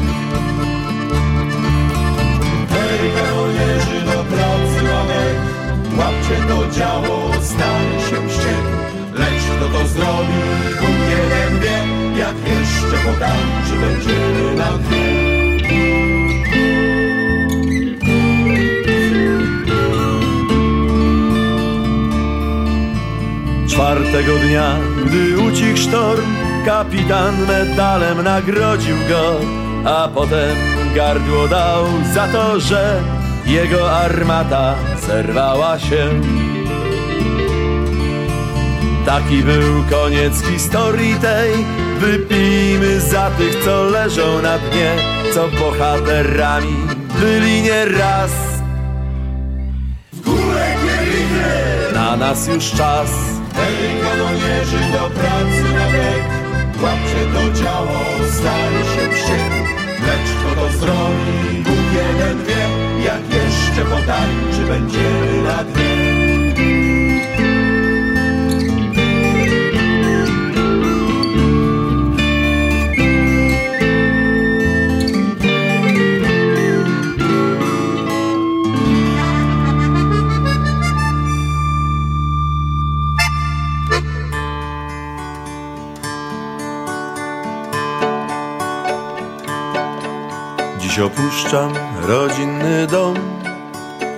jeszcze 12.92 13.76
będziemy 13.76 14.56
na 14.56 14.78
dnie. 14.78 15.26
Czwartego 23.68 24.34
dnia, 24.38 24.78
gdy 25.06 25.40
ucichł 25.40 25.78
sztorm, 25.78 26.36
kapitan 26.66 27.36
medalem 27.48 28.24
nagrodził 28.24 28.96
go, 29.10 29.40
a 29.90 30.08
potem 30.08 30.56
gardło 30.96 31.48
dał 31.48 31.86
za 32.14 32.28
to, 32.28 32.60
że 32.60 33.02
jego 33.46 33.92
armata 33.92 34.76
zerwała 35.08 35.80
się. 35.80 36.10
Taki 39.06 39.44
był 39.44 39.84
koniec 39.90 40.42
historii 40.42 41.16
tej, 41.16 41.52
wypijmy 42.00 43.00
za 43.00 43.30
tych, 43.30 43.64
co 43.64 43.84
leżą 43.84 44.42
na 44.42 44.58
dnie, 44.58 44.96
co 45.34 45.48
bohaterami 45.48 46.76
byli 47.20 47.62
nieraz. 47.62 48.32
W 50.14 50.22
górę 50.22 50.76
kierliwy! 50.86 51.94
Na 51.94 52.18
nas 52.18 52.48
już 52.48 52.72
czas. 52.72 53.10
Hej, 53.56 54.02
kanonierzy 54.02 54.80
do 54.92 55.10
pracy 55.10 55.64
na 55.74 55.88
wiek, 55.92 56.26
łapcie 56.84 57.26
to 57.34 57.64
działo, 57.64 58.00
stanie 58.32 58.84
się 58.96 59.16
wściek. 59.16 59.52
Lecz 60.08 60.30
kto 60.40 60.62
to 60.62 60.78
zrobi, 60.78 61.64
Bóg 61.64 61.94
jeden 61.94 62.46
wie, 62.46 63.04
jak 63.06 63.44
jeszcze 63.44 63.82
potańczy 63.92 64.66
będziemy 64.68 65.44
na 65.44 65.64
dnie. 65.64 66.05
Dziś 90.96 91.04
opuszczam 91.04 91.74
rodzinny 92.02 92.88
dom, 92.88 93.16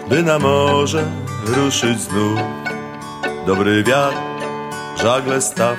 by 0.09 0.23
na 0.23 0.39
morze 0.39 1.11
ruszyć 1.45 2.01
znów. 2.01 2.39
Dobry 3.45 3.83
wiatr, 3.83 4.17
żagle 4.95 5.41
staw, 5.41 5.77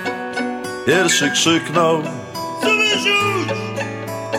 pierwszy 0.87 1.31
krzyknął 1.31 2.03
wyrzuć? 2.63 3.49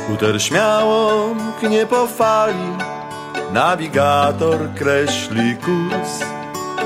Kuter 0.07 0.41
śmiało 0.41 1.33
mknie 1.33 1.85
po 1.85 2.07
fali, 2.07 2.77
nawigator 3.51 4.59
kreśli 4.75 5.55
kurs, 5.55 6.19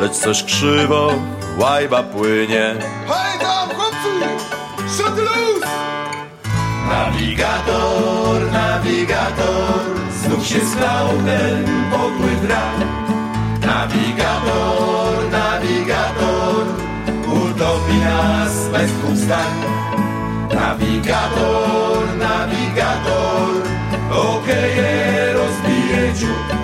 lecz 0.01 0.13
coś 0.13 0.43
krzywo, 0.43 1.13
łajba 1.57 2.03
płynie. 2.03 2.75
Hej 3.07 3.39
tam, 3.39 3.69
chłopcy! 3.69 4.09
Shut 4.97 5.17
luz! 5.17 5.63
Nawigator, 6.89 7.92
się 10.43 10.59
stał 10.65 11.07
ten 11.07 11.65
podły 11.91 12.47
drak. 12.47 12.77
Nawigator, 13.61 15.31
nawigator, 15.31 16.65
utopi 17.27 17.97
nas 17.97 18.67
bez 18.71 18.91
pustak. 18.91 19.53
Nawigator, 20.55 22.17
nawigator, 22.17 23.51
okeje 24.11 25.33
rozbije 25.33 26.13
dziób. 26.13 26.55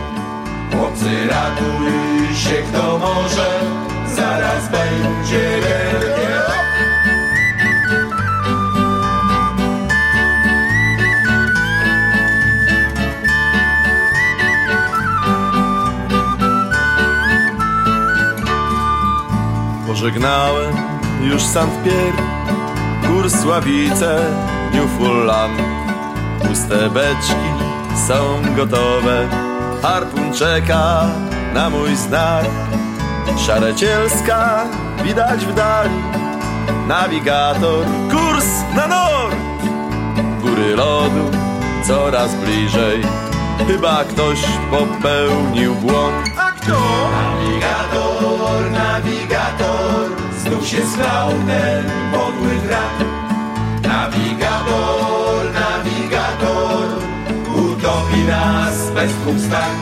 Chłopcy 0.72 1.28
ratuj 1.28 2.36
się 2.36 2.56
kto 2.70 2.98
może, 2.98 3.60
zaraz 4.16 4.70
będzie 4.72 5.50
wielkie 5.62 6.59
Pożegnałem 20.00 20.76
już 21.22 21.44
St. 21.44 21.84
Pierre, 21.84 22.24
Kursławice, 23.08 24.20
Newfoundland. 24.74 25.62
Puste 26.48 26.90
beczki 26.90 27.50
są 28.08 28.42
gotowe, 28.56 29.28
harpun 29.82 30.34
czeka 30.34 31.06
na 31.54 31.70
mój 31.70 31.96
znak. 31.96 32.46
Szarecielska 33.46 34.66
widać 35.04 35.46
w 35.46 35.54
dali, 35.54 36.04
nawigator, 36.88 37.86
kurs 38.12 38.48
na 38.76 38.88
nord. 38.88 39.36
Góry 40.42 40.76
lodu 40.76 41.32
coraz 41.88 42.36
bliżej, 42.36 43.02
chyba 43.68 44.04
ktoś 44.04 44.40
popełnił 44.72 45.76
błąd. 45.76 46.30
A 46.38 46.52
kto? 46.52 46.80
Nawigator, 47.90 48.72
nawigator, 48.72 50.10
znów 50.38 50.68
się 50.68 50.78
schlał 50.94 51.30
ten 51.30 51.84
podły 52.12 52.56
drak. 52.68 52.96
Nawigator, 53.84 55.54
nawigator, 55.54 56.88
utopi 57.56 58.24
nas 58.28 58.92
bez 58.92 59.12
pustak. 59.14 59.76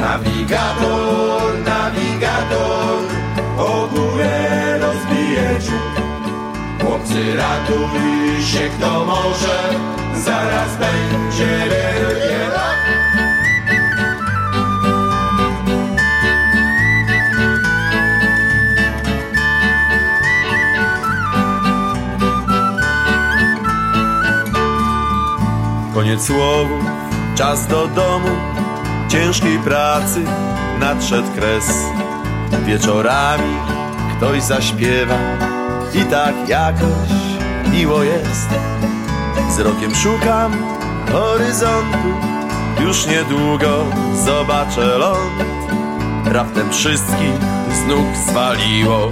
Nawigator, 0.00 1.58
nawigator, 1.64 2.98
o 3.58 3.88
górę 3.94 4.78
rozbije. 4.78 5.58
Chłopcy 6.80 7.36
ratuj 7.36 8.42
się 8.42 8.68
kto 8.78 9.04
może, 9.04 9.58
zaraz 10.24 10.76
będzie 10.76 11.56
wielkie 11.58 12.52
Koniec 25.94 26.24
słowów, 26.24 26.84
czas 27.34 27.66
do 27.66 27.86
domu, 27.86 28.28
ciężkiej 29.08 29.58
pracy 29.58 30.24
nadszedł 30.80 31.28
kres. 31.34 31.84
Wieczorami 32.66 33.56
ktoś 34.16 34.42
zaśpiewa 34.42 35.18
i 35.94 36.04
tak 36.04 36.48
jakoś 36.48 37.10
miło 37.72 38.02
jest. 38.02 38.48
Wzrokiem 39.48 39.94
szukam 39.94 40.52
horyzontu, 41.12 42.08
już 42.80 43.06
niedługo 43.06 43.84
zobaczę 44.24 44.98
ląd. 44.98 45.44
Raptem 46.24 46.70
wszystkich 46.70 47.36
z 47.84 47.88
nóg 47.88 48.16
zwaliło, 48.28 49.10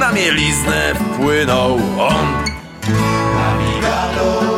na 0.00 0.12
mieliznę 0.12 0.94
wpłynął 0.94 1.74
on. 1.98 2.44
Nawigator, 3.36 4.53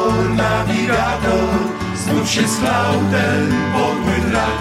nawigator, 0.67 1.49
znów 1.97 2.31
się 2.31 2.49
schlał 2.49 2.93
ten 3.11 3.53
podły 3.73 4.31
drak. 4.31 4.61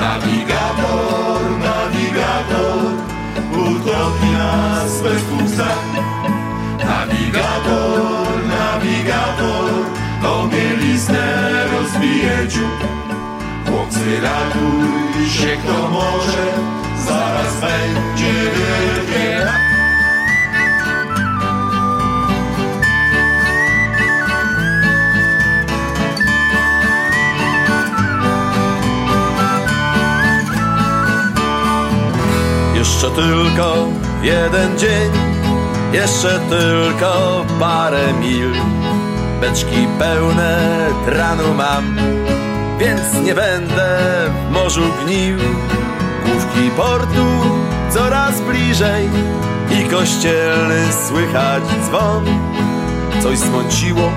Nawigator, 0.00 1.40
nawigator, 1.58 2.92
utopi 3.52 4.30
nas 4.32 5.02
bez 5.02 5.22
pustak. 5.22 5.78
Nawigator, 6.78 8.26
nawigator, 8.48 9.70
o 10.24 10.46
mieliznę 10.46 11.64
rozbije 11.72 12.48
dziób. 12.48 12.86
Chłopcy 13.66 14.20
ratuj 14.20 15.28
się 15.28 15.56
kto 15.56 15.88
może, 15.88 16.44
zaraz 17.06 17.60
będzie 17.60 18.32
wielkie 18.32 19.46
Jeszcze 32.82 33.10
tylko 33.10 33.88
jeden 34.22 34.78
dzień, 34.78 35.10
jeszcze 35.92 36.40
tylko 36.50 37.44
parę 37.60 38.12
mil. 38.20 38.52
Beczki 39.40 39.86
pełne 39.98 40.58
tranu 41.06 41.54
mam, 41.54 41.96
więc 42.78 43.26
nie 43.26 43.34
będę 43.34 43.98
w 44.48 44.52
morzu 44.52 44.82
gnił. 45.04 45.38
Główki 46.26 46.70
portu 46.76 47.26
coraz 47.90 48.40
bliżej 48.40 49.08
i 49.70 49.88
kościelny 49.88 50.92
słychać 51.08 51.62
dzwon. 51.84 52.24
Coś 53.22 53.38
zmąciło 53.38 54.12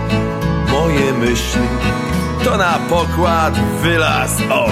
moje 0.72 1.14
myśli, 1.14 1.68
to 2.44 2.58
na 2.58 2.80
pokład 2.90 3.54
wylazł 3.82 4.44
on. 4.54 4.72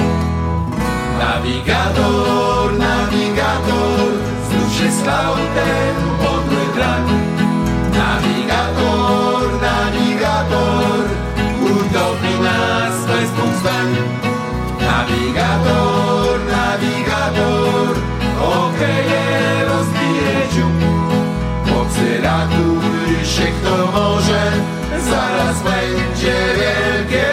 Nawigator, 3.54 4.12
znów 4.50 4.74
się 4.74 4.92
stał 4.92 5.36
ten 5.56 5.96
podły 6.18 6.74
krak. 6.74 7.04
Nawigator, 7.94 9.62
nawigator, 9.62 11.06
utopi 11.64 12.40
nas, 12.44 13.30
punkt 13.38 13.60
zdań. 13.60 13.96
Nawigator, 14.82 16.40
nawigator, 16.52 17.96
okreje 18.42 19.66
rozbije 19.68 20.48
dziób. 20.54 20.74
Chłopcy 21.68 22.22
ratuj 22.22 23.26
się 23.26 23.48
kto 23.62 23.92
może, 23.92 24.52
zaraz 25.10 25.62
będzie 25.64 26.36
wielkie 26.56 27.26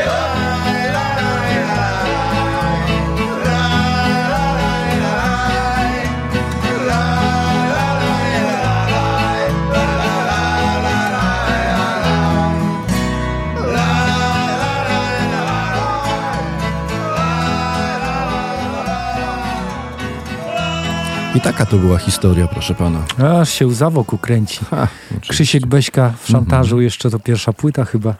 taka 21.52 21.66
to 21.66 21.78
była 21.78 21.98
historia, 21.98 22.48
proszę 22.48 22.74
pana. 22.74 23.04
Aż 23.40 23.50
się 23.50 23.66
łza 23.66 23.90
wokół 23.90 24.18
kręci. 24.18 24.58
Ha, 24.70 24.88
Krzysiek 25.28 25.66
Beśka 25.66 26.12
w 26.22 26.28
szantażu, 26.28 26.80
jeszcze 26.80 27.10
to 27.10 27.18
pierwsza 27.18 27.52
płyta 27.52 27.84
chyba. 27.84 28.14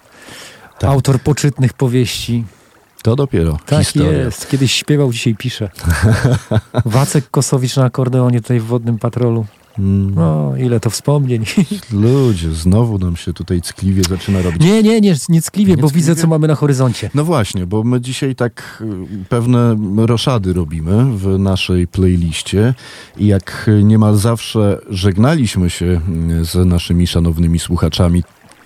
Tak. 0.79 0.91
Autor 0.91 1.21
poczytnych 1.21 1.73
powieści. 1.73 2.45
To 3.03 3.17
dopiero 3.17 3.59
Tak 3.67 3.79
historia. 3.85 4.13
jest. 4.13 4.51
Kiedyś 4.51 4.73
śpiewał, 4.75 5.13
dzisiaj 5.13 5.35
pisze. 5.35 5.71
Wacek 6.85 7.31
Kosowicz 7.31 7.77
na 7.77 7.85
akordeonie 7.85 8.41
tutaj 8.41 8.61
w 8.61 8.65
Wodnym 8.65 8.99
Patrolu. 8.99 9.47
Mm, 9.79 10.15
No, 10.15 10.53
ile 10.57 10.81
to 10.81 10.91
wspomnień. 10.91 11.45
ludzie, 11.93 12.51
znowu 12.53 12.99
nam 12.99 13.17
się 13.17 13.33
tutaj 13.33 13.61
ckliwie 13.63 14.03
zaczyna 14.09 14.43
robić. 14.43 14.63
Nie, 14.63 14.83
nie, 14.83 15.01
nie, 15.01 15.15
nie 15.29 15.43
ckliwie, 15.43 15.75
Nie 15.75 15.83
bo 15.83 15.89
widzę, 15.89 16.01
ckliwie? 16.13 16.23
co 16.23 16.29
mamy 16.29 16.49
na 16.49 16.55
horyzoncie. 16.55 17.11
No 17.15 17.25
właśnie, 17.25 17.67
bo 17.67 17.83
my 17.85 18.01
dzisiaj 18.01 18.35
tak 18.35 18.83
y, 19.23 19.25
pewne 19.29 19.77
roszady 19.97 20.53
robimy 20.53 21.17
w 21.17 21.39
naszej 21.39 21.87
playliście 21.87 22.75
i 23.17 23.27
jak 23.27 23.71
niemal 23.83 24.17
zawsze 24.17 24.79
żegnaliśmy 24.91 25.71
się 25.71 26.01
y, 26.41 26.45
z 26.45 26.67
naszymi 26.67 27.07
szanownymi 27.07 27.59
słuchaczami 27.59 28.23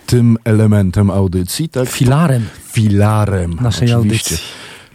tym 0.07 0.37
elementem 0.45 1.11
audycji, 1.11 1.69
tak? 1.69 1.89
Filarem 1.89 2.43
Filarem 2.73 3.55
naszej 3.61 3.93
oczywiście. 3.95 4.35
audycji. 4.35 4.49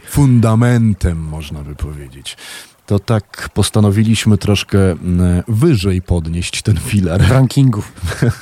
Fundamentem, 0.06 1.18
można 1.18 1.60
by 1.64 1.74
powiedzieć. 1.74 2.36
To 2.90 2.98
tak 2.98 3.48
postanowiliśmy 3.54 4.38
troszkę 4.38 4.78
mm, 4.90 5.42
wyżej 5.48 6.02
podnieść 6.02 6.62
ten 6.62 6.76
filar. 6.76 7.22
W 7.22 7.30
rankingu. 7.30 7.82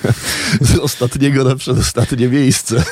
Z 0.61 0.79
ostatniego 0.79 1.45
na 1.45 1.57
przedostatnie 1.57 2.29
miejsce. 2.29 2.83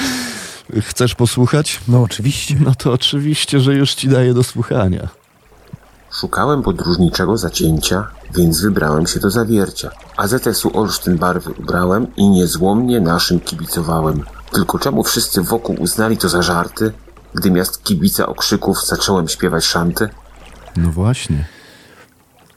Chcesz 0.88 1.14
posłuchać? 1.14 1.80
No 1.88 2.02
oczywiście. 2.02 2.56
No 2.60 2.74
to 2.74 2.92
oczywiście, 2.92 3.60
że 3.60 3.74
już 3.74 3.94
ci 3.94 4.08
daję 4.08 4.34
do 4.34 4.42
słuchania. 4.42 5.08
Szukałem 6.20 6.62
podróżniczego 6.62 7.36
zacięcia, 7.36 8.06
więc 8.34 8.60
wybrałem 8.60 9.06
się 9.06 9.20
do 9.20 9.30
zawiercia. 9.30 9.90
AZS-u 10.16 10.78
Olsztyn 10.78 11.18
barwy 11.18 11.50
ubrałem 11.50 12.06
i 12.16 12.28
niezłomnie 12.28 13.00
naszym 13.00 13.40
kibicowałem. 13.40 14.24
Tylko 14.52 14.78
czemu 14.78 15.04
wszyscy 15.04 15.42
wokół 15.42 15.76
uznali 15.78 16.16
to 16.16 16.28
za 16.28 16.42
żarty, 16.42 16.92
gdy 17.34 17.50
miast 17.50 17.84
kibica 17.84 18.26
okrzyków 18.26 18.86
zacząłem 18.86 19.28
śpiewać 19.28 19.64
szanty? 19.64 20.08
No 20.76 20.90
właśnie. 20.90 21.44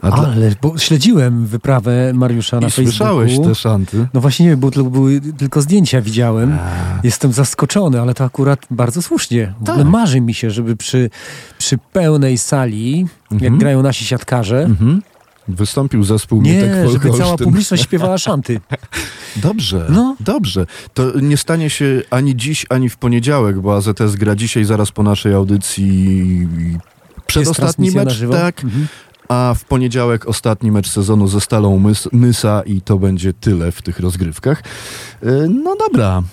A 0.02 0.12
dla... 0.12 0.28
Ale, 0.28 0.52
bo 0.62 0.78
śledziłem 0.78 1.46
wyprawę 1.46 2.12
Mariusza 2.14 2.60
na 2.60 2.68
I 2.68 2.72
Facebooku. 2.72 2.92
słyszałeś 2.92 3.40
te 3.40 3.56
szanty? 3.56 4.08
No 4.14 4.22
właśnie 4.22 4.46
nie, 4.46 4.58
bo 4.58 4.72
tylko, 4.72 4.90
były 4.90 5.22
tylko 5.22 5.62
zdjęcia 5.62 6.02
widziałem. 6.02 6.58
Jestem 7.04 7.34
zaskoczony, 7.34 8.02
ale 8.02 8.14
to 8.14 8.24
akurat 8.24 8.60
bardzo 8.72 9.02
słusznie. 9.02 9.54
W 9.62 9.70
ogóle 9.70 9.86
marzy 9.86 10.22
mi 10.22 10.34
się, 10.34 10.52
żeby 10.52 10.76
przy, 10.76 11.10
przy 11.58 11.78
pełnej 11.78 12.38
sali, 12.38 13.00
jak 13.32 13.42
Mhm. 13.44 13.58
grają 13.58 13.82
nasi 13.84 14.06
siatkarze, 14.06 14.64
Mhm. 14.64 15.02
Wystąpił 15.48 16.04
zespół 16.04 16.42
nie, 16.42 16.54
Mietek 16.54 16.90
żeby 16.92 17.18
cała 17.18 17.38
publiczność 17.38 17.84
śpiewała 17.84 18.18
szanty. 18.28 18.60
Dobrze, 19.36 19.86
No. 19.90 20.16
dobrze. 20.20 20.66
To 20.94 21.20
nie 21.22 21.38
stanie 21.38 21.70
się 21.70 22.02
ani 22.10 22.36
dziś, 22.36 22.66
ani 22.70 22.90
w 22.90 22.98
poniedziałek, 22.98 23.60
bo 23.60 23.76
AZS 23.76 24.16
gra 24.16 24.36
dzisiaj 24.36 24.66
zaraz 24.66 24.92
po 24.92 25.04
naszej 25.04 25.34
audycji 25.34 26.48
przedostatni 27.30 27.92
mecz, 27.92 28.20
tak? 28.32 28.64
Mhm. 28.64 28.88
A 29.28 29.54
w 29.58 29.64
poniedziałek 29.66 30.28
ostatni 30.28 30.72
mecz 30.72 30.90
sezonu 30.90 31.28
ze 31.28 31.42
Stalą 31.42 31.80
Mys 31.80 32.08
Nysa 32.12 32.62
i 32.66 32.82
to 32.82 32.98
będzie 32.98 33.34
tyle 33.34 33.72
w 33.72 33.82
tych 33.82 34.00
rozgrywkach. 34.00 34.64
E, 35.24 35.26
No 35.64 35.76
dobra. 35.76 36.24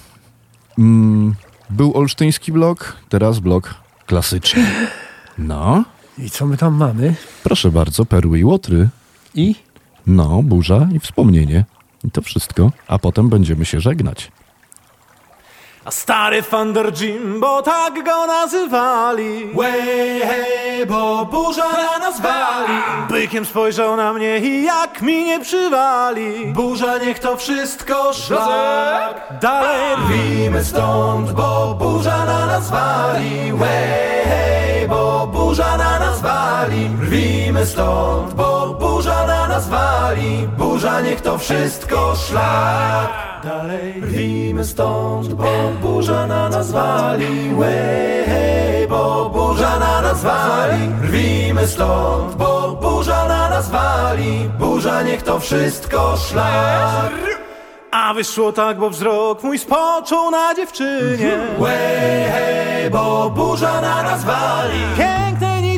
Mm, 0.79 1.35
Był 1.71 1.97
olsztyński 1.97 2.53
blok, 2.53 2.97
teraz 3.09 3.39
blok 3.39 3.75
klasyczny. 4.07 4.67
No, 5.39 5.85
I 6.19 6.31
co 6.31 6.47
my 6.47 6.57
tam 6.57 6.75
mamy? 6.75 7.15
proszę 7.43 7.71
bardzo, 7.71 8.05
perły 8.05 8.39
i 8.39 8.45
łotry. 8.45 8.89
I? 9.35 9.55
No, 10.07 10.43
burza 10.43 10.89
i 10.93 11.01
wspomnienie. 11.01 11.65
I 12.05 12.11
to 12.11 12.23
wszystko. 12.23 12.73
A 12.89 12.99
potem 12.99 13.29
będziemy 13.29 13.65
się 13.65 13.81
żegnać. 13.81 14.33
A 15.87 15.91
stary 15.91 16.43
Thunder 16.43 16.91
Jim, 17.01 17.41
bo 17.41 17.63
tak 17.63 18.05
go 18.05 18.27
nazywali. 18.27 19.51
Way, 19.55 20.21
hej, 20.21 20.87
bo 20.87 21.25
burza 21.25 21.69
na 21.73 21.99
nas 21.99 22.21
wali. 22.21 22.75
Bykiem 23.09 23.45
spojrzał 23.45 23.97
na 23.97 24.13
mnie 24.13 24.39
i 24.39 24.65
jak 24.65 25.03
mi 25.03 25.25
nie 25.25 25.41
przywali. 25.41 26.47
Burza 26.47 26.99
niech 26.99 27.19
to 27.19 27.37
wszystko 27.37 28.13
szlak. 28.13 29.39
Dalej 29.41 29.97
Rwijmy 29.97 30.65
stąd, 30.65 31.33
bo 31.33 31.77
burza 31.79 32.25
na 32.25 32.47
nas 32.47 32.71
wali. 32.71 33.53
Way, 33.53 34.25
hej, 34.25 34.89
bo 34.89 35.27
burza 35.27 35.77
na 35.77 35.99
nas 35.99 36.21
wali. 36.21 36.91
Rwijmy 37.03 37.67
stąd, 37.67 38.35
bo 38.35 38.77
burza 38.81 39.27
na 39.27 39.36
nas 39.57 39.69
wali 39.69 40.49
Burza 40.59 41.01
niech 41.01 41.21
to 41.21 41.39
wszystko 41.39 42.15
szlak. 42.17 43.09
Dalej 43.45 44.01
Rwijmy 44.03 44.65
stąd, 44.65 45.35
bo 45.35 45.45
burza 45.83 46.27
na 46.27 46.49
nas 46.49 46.73
wali 46.73 47.55
hej, 48.27 48.89
bo 48.89 49.31
burza 49.31 49.79
na 49.79 50.01
nas 50.01 50.23
wali 50.23 50.93
Rwijmy 51.03 51.67
stąd, 51.67 52.35
bo 52.35 52.79
burza 52.83 53.29
na 53.29 53.51
nas 53.51 53.71
wali 53.71 54.51
Burza 54.59 55.03
niech 55.03 55.23
to 55.23 55.41
wszystko 55.41 56.17
szlak. 56.17 57.13
A 57.91 58.15
wyszło 58.15 58.53
tak, 58.53 58.79
bo 58.79 58.91
wzrok 58.91 59.43
mój 59.43 59.59
spoczął 59.59 60.31
na 60.31 60.55
dziewczynie. 60.55 61.39
Way, 61.59 62.31
hej, 62.33 62.91
bo 62.91 63.31
burza 63.31 63.81
na 63.81 64.03
nas 64.03 64.25
wali 64.25 64.81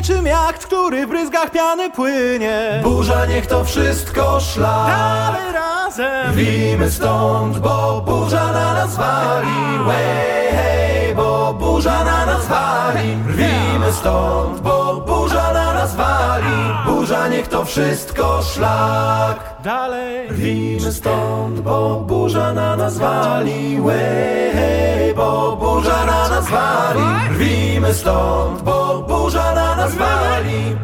niczym 0.09 0.25
jacht, 0.25 0.65
który 0.65 1.05
w 1.05 1.09
bryzgach 1.09 1.51
piany 1.51 1.89
płynie. 1.89 2.79
Burza 2.83 3.25
niech 3.25 3.47
to 3.47 3.63
wszystko 3.63 4.39
szlak. 4.39 4.87
Dalej 4.87 5.53
razem. 5.53 6.31
Rwijmy 6.31 6.91
stąd, 6.91 7.59
bo 7.59 8.01
burza 8.05 8.51
na 8.51 8.73
nas 8.73 8.95
wali. 8.95 9.83
Way, 9.85 10.51
hej, 10.51 11.15
bo 11.15 11.53
burza 11.53 12.03
na 12.03 12.25
nas 12.25 12.47
wali. 12.47 13.17
Rwijmy 13.27 13.93
stąd, 13.93 14.59
bo 14.61 15.03
burza 15.07 15.53
na 15.53 15.73
nas 15.73 15.95
wali. 15.95 16.73
Burza 16.85 17.27
niech 17.27 17.47
to 17.47 17.65
wszystko 17.65 18.41
szlak. 18.43 19.61
Dalej. 19.63 20.29
Rwijmy 20.29 20.91
stąd, 20.91 21.59
bo 21.59 21.99
burza 22.07 22.53
na 22.53 22.75
nas 22.75 22.97
wali. 22.97 23.81
Way, 23.81 24.51
hej, 24.53 25.13
bo 25.13 25.55
burza 25.55 26.05
na 26.05 26.29
nas 26.29 26.49
wali. 26.49 27.29
Rwijmy 27.29 27.93
stąd, 27.93 28.61
bo 28.61 29.05
burza 29.07 29.48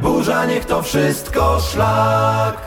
Burza 0.01 0.45
niech 0.45 0.65
to 0.65 0.81
wszystko 0.81 1.57
szlak. 1.71 2.57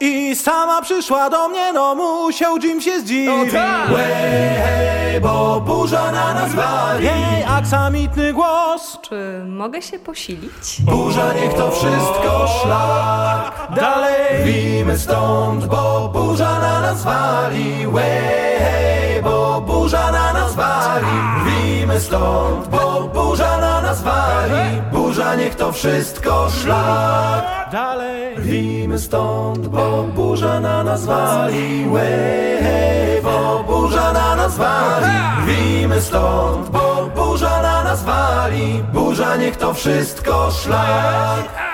I 0.00 0.36
sama 0.36 0.82
przyszła 0.82 1.30
do 1.30 1.48
mnie, 1.48 1.72
no 1.72 1.94
musiał 1.94 2.58
Jim 2.58 2.80
się 2.80 3.00
zdziwić. 3.00 3.52
Way, 3.52 4.56
hej, 4.64 5.20
bo 5.20 5.60
burza 5.60 6.12
na 6.12 6.34
nas 6.34 6.54
wali. 6.54 7.04
Jej 7.04 7.44
aksamitny 7.48 8.32
głos. 8.32 8.98
Czy 9.02 9.44
mogę 9.46 9.82
się 9.82 9.98
posilić? 9.98 10.80
Burza 10.80 11.32
niech 11.32 11.54
to 11.54 11.70
wszystko 11.70 12.46
szlak. 12.62 13.68
Dalej. 13.76 14.42
Rwijmy 14.42 14.98
stąd, 14.98 15.66
bo 15.66 16.10
burza 16.12 16.60
na 16.60 16.80
nas 16.80 17.02
wali. 17.04 17.86
Way, 17.86 18.58
hej, 18.58 19.22
bo 19.22 19.60
burza 19.66 20.12
na 20.12 20.32
nas 20.32 20.54
wali. 20.54 21.06
Rwijmy 21.46 22.00
stąd, 22.00 22.68
bo 22.68 23.00
burza 23.14 23.48
na 23.50 23.51
nas 23.92 24.02
wali 24.02 24.82
Burza 24.92 25.34
niech 25.34 25.54
to 25.54 25.72
wszystko 25.72 26.48
szlak. 26.50 27.44
Dalej. 27.72 28.36
Rwijmy 28.36 28.98
stąd, 28.98 29.68
bo 29.68 30.02
burza 30.02 30.60
na 30.60 30.84
nas 30.84 31.04
wali 31.04 31.86
Łej, 31.90 33.22
bo 33.22 33.64
burza 33.68 34.12
na 34.12 34.36
nas 34.36 34.56
wali 34.56 35.12
Rwijmy 35.42 36.00
stąd, 36.00 36.70
bo 36.70 37.10
burza 37.16 37.62
na 37.62 37.84
nas 37.84 38.04
wali 38.04 38.84
Burza 38.92 39.36
niech 39.36 39.56
to 39.56 39.74
wszystko 39.74 40.50
szlak 40.50 41.71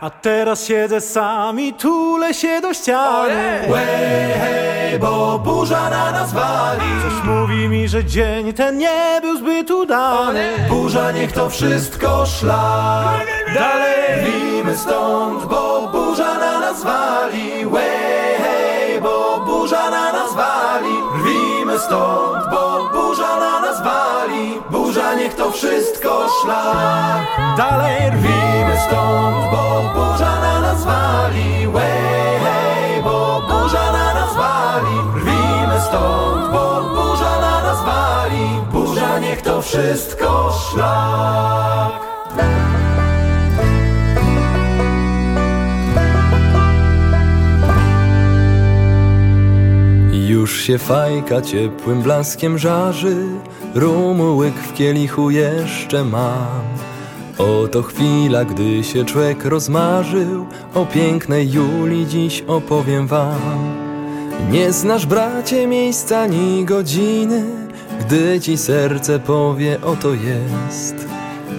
A 0.00 0.10
teraz 0.10 0.66
siedzę 0.66 1.00
sam 1.00 1.60
i 1.60 1.74
tulę 1.74 2.34
się 2.34 2.60
do 2.60 2.74
ściany. 2.74 3.60
Łej, 3.68 4.32
hej, 4.40 4.98
bo 4.98 5.38
burza 5.38 5.90
na 5.90 6.10
nas 6.12 6.32
wali. 6.32 6.80
Coś 7.02 7.24
mówi 7.24 7.68
mi, 7.68 7.88
że 7.88 8.04
dzień 8.04 8.52
ten 8.52 8.78
nie 8.78 9.18
był 9.22 9.36
zbyt 9.38 9.70
udany. 9.70 10.48
Burza 10.68 11.12
niech 11.12 11.32
to 11.32 11.50
wszystko 11.50 12.26
szlak 12.26 13.26
Dalej 13.54 14.22
rwijmy 14.22 14.76
stąd, 14.76 15.44
bo 15.44 15.88
burza 15.92 16.34
na 16.38 16.60
nas 16.60 16.84
wali. 16.84 17.66
Łej, 17.66 18.36
hej, 18.38 19.00
bo 19.00 19.44
burza 19.46 19.90
na 19.90 20.12
nas 20.12 20.34
wali. 20.34 20.94
Rwijmy 21.20 21.78
stąd, 21.78 22.44
bo 22.50 22.90
burza 22.92 23.40
na 23.40 23.60
nas 23.60 23.82
wali 23.82 24.60
Burza 24.96 25.14
niech 25.14 25.34
to 25.34 25.50
wszystko 25.50 26.26
szlak. 26.42 27.56
Dalej 27.56 28.10
rwijmy 28.10 28.76
stąd, 28.86 29.36
bo 29.50 29.82
burza 29.94 30.40
na 30.40 30.60
nas 30.60 30.84
wali. 30.84 31.68
Łej, 31.68 32.38
hej, 32.44 33.02
bo 33.02 33.42
burza 33.48 33.92
na 33.92 34.14
nas 34.14 34.36
wali. 34.36 34.96
Rwijmy 35.16 35.80
stąd, 35.88 36.52
bo 36.52 36.82
burza 36.94 37.40
na 37.40 37.62
nas 37.62 37.84
wali. 37.84 38.48
Burza 38.72 39.18
niech 39.18 39.42
to 39.42 39.62
wszystko 39.62 40.52
szlak. 40.70 41.92
Już 50.12 50.60
się 50.60 50.78
fajka 50.78 51.42
ciepłym 51.42 52.02
blaskiem 52.02 52.58
żarzy, 52.58 53.16
rumu 53.76 54.36
łyk 54.36 54.54
w 54.54 54.74
kielichu 54.74 55.30
jeszcze 55.30 56.04
mam. 56.04 56.62
Oto 57.38 57.82
chwila, 57.82 58.44
gdy 58.44 58.84
się 58.84 59.04
człowiek 59.04 59.44
rozmarzył, 59.44 60.46
o 60.74 60.86
pięknej 60.86 61.52
Julii 61.52 62.06
dziś 62.06 62.44
opowiem 62.46 63.06
wam. 63.06 63.74
Nie 64.50 64.72
znasz, 64.72 65.06
bracie, 65.06 65.66
miejsca 65.66 66.20
ani 66.20 66.64
godziny, 66.64 67.44
gdy 68.00 68.40
ci 68.40 68.56
serce 68.56 69.18
powie, 69.18 69.78
oto 69.82 70.08
jest. 70.14 70.94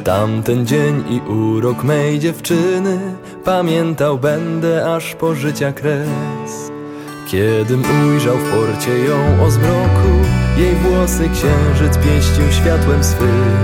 Tamten 0.04 0.66
dzień 0.66 1.04
i 1.10 1.32
urok 1.32 1.84
mej 1.84 2.20
dziewczyny, 2.20 3.00
pamiętał 3.44 4.18
będę 4.18 4.94
aż 4.96 5.16
po 5.16 5.36
życia 5.36 5.74
kres. 5.74 6.72
Kiedym 7.28 7.84
ujrzał 8.06 8.38
w 8.38 8.52
porcie 8.52 9.00
ją 9.00 9.46
o 9.46 9.52
zmroku 9.52 10.37
Jej 10.58 10.76
włosy 10.76 11.30
księżyc 11.30 11.98
pieścił 11.98 12.52
światłem 12.52 13.04
swym. 13.04 13.58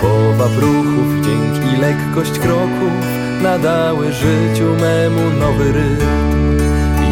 Powab 0.00 0.52
ruchów, 0.56 1.24
dzięk 1.24 1.74
i 1.74 1.76
lekkość 1.76 2.38
kroków 2.38 2.92
Nadały 3.42 4.12
życiu 4.12 4.76
memu 4.80 5.30
nowy 5.40 5.72
rytm. 5.72 6.58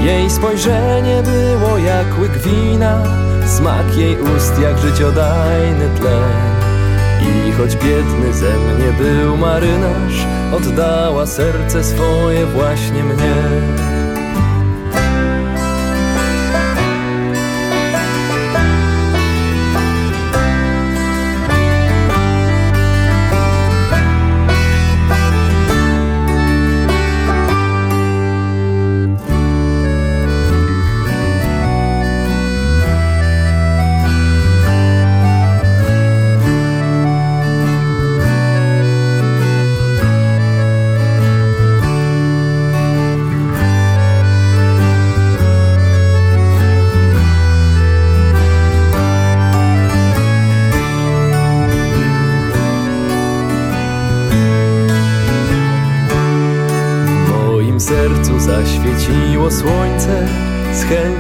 Jej 0.05 0.31
spojrzenie 0.31 1.23
było 1.23 1.79
jak 1.79 2.19
łyk 2.19 2.39
wina 2.39 3.03
Smak 3.47 3.97
jej 3.97 4.17
ust 4.21 4.59
jak 4.63 4.79
życiodajny 4.79 5.89
tlen. 6.01 6.59
I 7.23 7.53
choć 7.53 7.77
biedny 7.77 8.33
ze 8.33 8.59
mnie 8.59 8.93
był 8.93 9.37
marynarz 9.37 10.27
Oddała 10.53 11.27
serce 11.27 11.85
swoje 11.85 12.47
właśnie 12.47 13.05
mnie 13.05 13.35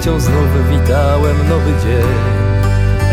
Chęcią 0.08 0.20
znów 0.20 0.68
witałem 0.70 1.48
nowy 1.48 1.72
dzień. 1.84 2.08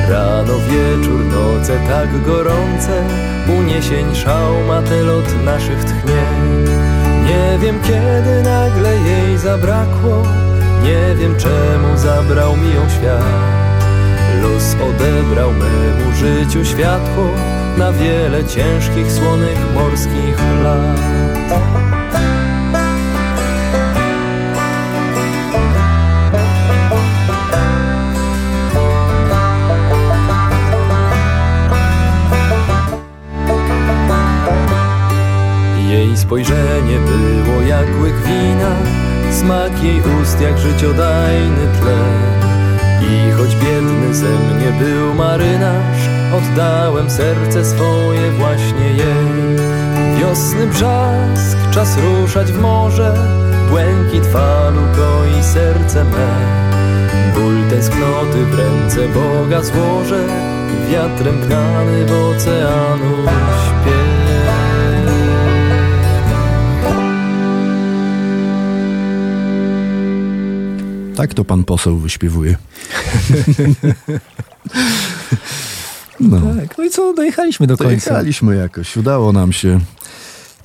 Rano, 0.10 0.54
wieczór, 0.54 1.26
noce 1.26 1.80
tak 1.88 2.22
gorące 2.22 3.04
Uniesień 3.60 4.16
szał 4.16 4.54
ma 4.68 4.82
telot 4.82 5.44
naszych 5.46 5.84
tchnień. 5.84 6.66
Nie 7.26 7.60
wiem 7.60 7.80
kiedy 7.82 8.44
nagle 8.44 8.98
jej 8.98 9.38
zabrakło 9.38 10.24
Nie 10.84 11.16
wiem 11.16 11.36
czemu 11.38 11.98
zabrał 11.98 12.58
mi 12.58 12.76
ją 12.76 12.90
świat. 12.90 13.24
Los 14.42 14.76
odebrał 14.90 15.52
memu 15.52 16.16
życiu 16.16 16.66
światło 16.66 17.30
Na 17.78 17.92
wiele 17.92 18.46
ciężkich, 18.46 19.12
słonych 19.12 19.74
morskich 19.74 20.38
lat 20.64 21.75
spojrzenie 36.36 37.00
było 37.00 37.62
jak 37.62 37.88
łyk 38.02 38.16
wina 38.26 38.76
Smak 39.32 39.84
jej 39.84 40.02
ust 40.22 40.42
jak 40.42 40.58
życiodajny 40.58 41.68
tlen 41.82 42.42
I 43.02 43.32
choć 43.32 43.56
biedny 43.56 44.16
ze 44.16 44.30
mnie 44.30 44.72
był 44.80 45.14
marynarz 45.14 46.10
Oddałem 46.38 47.10
serce 47.10 47.66
swoje 47.66 48.32
właśnie 48.32 48.88
jej. 48.88 49.58
Wiosny 50.20 50.68
brzask, 50.68 51.58
czas 51.72 51.98
ruszać 51.98 52.52
w 52.52 52.62
morze 52.62 53.14
Błękit 53.70 54.26
falu 54.26 54.82
goi 54.98 55.44
serce 55.44 56.04
me. 56.04 56.28
Ból 57.36 57.70
tęsknoty 57.70 58.46
w 58.46 58.60
ręce 58.60 59.00
Boga 59.08 59.64
złożę 59.64 60.24
Wiatrem 60.92 61.42
gnany 61.42 62.06
w 62.06 62.12
oceanu 62.12 63.26
Tak 71.16 71.34
to 71.34 71.46
pan 71.46 71.64
poseł 71.64 71.98
wyśpiewuje. 71.98 72.56
No. 76.20 76.40
Tak, 76.56 76.78
no 76.78 76.84
i 76.84 76.90
co, 76.90 77.14
dojechaliśmy 77.14 77.68
do 77.68 77.78
końca. 77.78 77.90
Dojechaliśmy 77.90 78.56
jakoś, 78.56 78.98
udało 78.98 79.32
nam 79.34 79.54
się. 79.54 79.80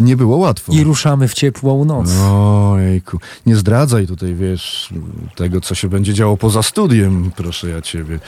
Nie 0.01 0.17
było 0.17 0.37
łatwo. 0.37 0.73
I 0.73 0.85
ruszamy 0.85 1.29
w 1.29 1.35
ciepłą 1.35 1.85
noc. 1.85 2.11
Ojejku, 2.21 3.19
nie 3.47 3.57
zdradzaj 3.57 4.07
tutaj, 4.07 4.35
wiesz, 4.35 4.91
tego, 5.37 5.61
co 5.61 5.75
się 5.75 5.89
będzie 5.89 6.15
działo 6.15 6.37
poza 6.37 6.63
studiem, 6.63 7.31
proszę 7.37 7.69
ja 7.69 7.83
ciebie. 7.83 8.19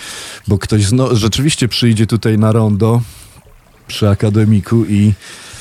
Bo 0.49 0.59
ktoś 0.59 0.85
zno- 0.87 1.15
rzeczywiście 1.17 1.69
przyjdzie 1.69 2.07
tutaj 2.07 2.39
na 2.39 2.53
rondo 2.53 3.01
przy 3.87 4.09
akademiku 4.09 4.85
i... 4.85 5.13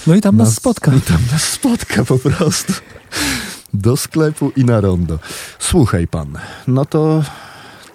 No 0.07 0.15
i 0.15 0.21
tam 0.21 0.37
nas 0.37 0.55
spotka. 0.55 0.91
I 0.97 1.01
tam 1.01 1.19
nas 1.31 1.43
spotka 1.43 2.05
po 2.05 2.19
prostu. 2.19 2.73
Do 3.73 3.97
sklepu 3.97 4.51
i 4.57 4.65
na 4.65 4.81
rondo. 4.81 5.19
Słuchaj 5.59 6.07
pan, 6.07 6.27
no 6.67 6.85
to 6.85 7.23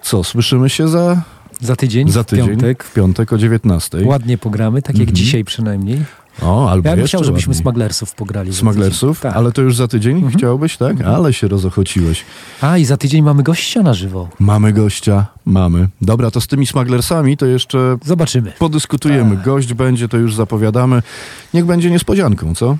co, 0.01 0.23
słyszymy 0.23 0.69
się 0.69 0.87
za... 0.87 1.21
Za 1.61 1.75
tydzień, 1.75 2.11
Za 2.11 2.23
w 2.23 2.25
tydzień, 2.25 2.47
piątek. 2.47 2.83
w 2.83 2.93
piątek 2.93 3.33
o 3.33 3.37
19. 3.37 4.05
Ładnie 4.05 4.37
pogramy, 4.37 4.81
tak 4.81 4.95
jak 4.95 5.01
Mhm. 5.09 5.15
dzisiaj 5.15 5.43
przynajmniej. 5.45 6.03
O, 6.41 6.69
albo 6.71 6.89
Ja 6.89 6.95
bym 6.95 7.05
chciał, 7.05 7.23
żebyśmy 7.23 7.51
ładniej. 7.51 7.61
Smaglersów 7.63 8.15
pograli. 8.15 8.53
Smaglersów? 8.53 9.19
Tak. 9.19 9.35
Ale 9.35 9.51
to 9.51 9.61
już 9.61 9.75
za 9.75 9.87
tydzień 9.87 10.31
chciałbyś, 10.31 10.77
tak? 10.77 11.01
Ale 11.01 11.33
się 11.33 11.47
rozochociłeś. 11.47 12.23
A, 12.61 12.77
i 12.77 12.85
za 12.85 12.97
tydzień 12.97 13.21
mamy 13.23 13.43
gościa 13.43 13.83
na 13.83 13.93
żywo. 13.93 14.29
Mamy 14.39 14.73
gościa, 14.73 15.25
mamy. 15.45 15.87
Dobra, 16.01 16.31
to 16.31 16.41
z 16.41 16.47
tymi 16.47 16.67
Smaglersami 16.67 17.37
to 17.37 17.45
jeszcze 17.45 17.97
Zobaczymy. 18.05 18.51
podyskutujemy. 18.59 19.37
Gość 19.37 19.73
będzie, 19.73 20.07
to 20.09 20.17
już 20.17 20.35
zapowiadamy. 20.35 21.01
Niech 21.53 21.65
będzie 21.65 21.91
niespodzianką, 21.91 22.55
co? 22.55 22.77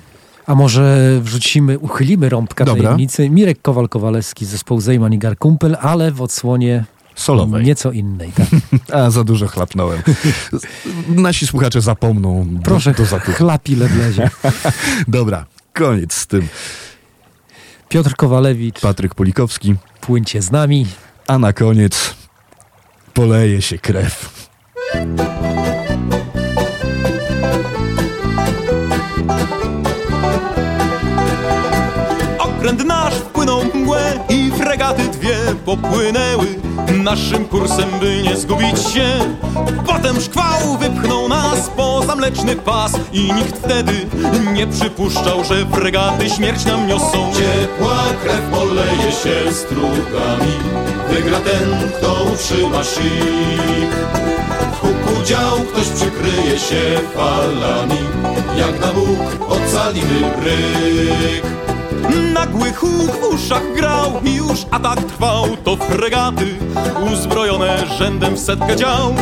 A 0.48 0.54
może 0.54 1.18
wrzucimy, 1.22 1.78
uchylimy 1.78 2.28
rąbka 2.28 2.64
Dobra. 2.64 2.82
tajemnicy. 2.82 3.30
Mirek 3.30 3.62
Kowal-Kowalewski, 3.62 4.44
zespoł 4.44 4.80
Zejman 4.80 5.12
i 5.12 5.18
Garkumpel, 5.18 5.76
ale 5.80 6.12
w 6.12 6.22
odsłonie 6.22 6.84
Solowej. 7.14 7.64
nieco 7.64 7.92
innej. 7.92 8.32
Tak. 8.32 8.46
A, 9.00 9.10
za 9.10 9.24
dużo 9.24 9.46
chlapnąłem. 9.48 10.02
Nasi 11.08 11.46
słuchacze 11.46 11.80
zapomną. 11.80 12.46
do- 12.50 12.62
Proszę, 12.62 12.92
do 12.94 13.04
zakupu. 13.04 13.32
chlapi 13.32 13.76
leblezie. 13.76 14.30
Dobra, 15.08 15.46
koniec 15.72 16.14
z 16.14 16.26
tym. 16.26 16.48
Piotr 17.88 18.14
Kowalewicz, 18.16 18.80
Patryk 18.80 19.14
Polikowski, 19.14 19.74
płyńcie 20.00 20.42
z 20.42 20.50
nami. 20.50 20.86
a 21.26 21.38
na 21.38 21.52
koniec 21.52 22.14
poleje 23.14 23.62
się 23.62 23.78
krew. 23.78 24.48
Mgłę 33.88 34.12
i 34.28 34.50
fregaty 34.50 35.02
dwie 35.02 35.36
popłynęły 35.64 36.46
naszym 36.92 37.44
kursem, 37.44 37.90
by 38.00 38.22
nie 38.22 38.36
zgubić 38.36 38.78
się. 38.94 39.08
Potem 39.86 40.20
szkwał 40.20 40.78
wypchnął 40.78 41.28
nas 41.28 41.70
poza 41.76 42.16
mleczny 42.16 42.56
pas 42.56 42.92
i 43.12 43.32
nikt 43.32 43.56
wtedy 43.56 43.92
nie 44.52 44.66
przypuszczał, 44.66 45.44
że 45.44 45.66
fregaty 45.66 46.30
śmierć 46.30 46.64
nam 46.64 46.86
niosą. 46.86 47.32
Ciepła 47.32 47.98
krew 48.22 48.40
poleje 48.50 49.12
się 49.12 49.52
strugami 49.52 50.52
Wygra 51.10 51.40
ten, 51.40 51.90
kto 51.98 52.24
utrzyma 52.32 52.84
szyk 52.84 53.92
W 54.72 54.80
huku 54.80 55.24
dział 55.24 55.58
ktoś 55.72 55.88
przykryje 55.88 56.58
się 56.58 57.00
falami 57.14 57.98
Jak 58.58 58.80
na 58.80 58.92
Bóg 58.92 59.50
ocalimy 59.50 60.20
bryk 60.40 61.67
Nagły 62.34 62.72
huk 62.72 63.10
w 63.20 63.34
uszach 63.34 63.74
grał 63.76 64.12
i 64.24 64.34
już 64.34 64.66
atak 64.70 65.02
trwał. 65.02 65.56
To 65.64 65.76
fregaty 65.76 66.46
uzbrojone 67.12 67.86
rzędem 67.98 68.34
w 68.34 68.40
setkę 68.40 68.76
dział. 68.76 69.14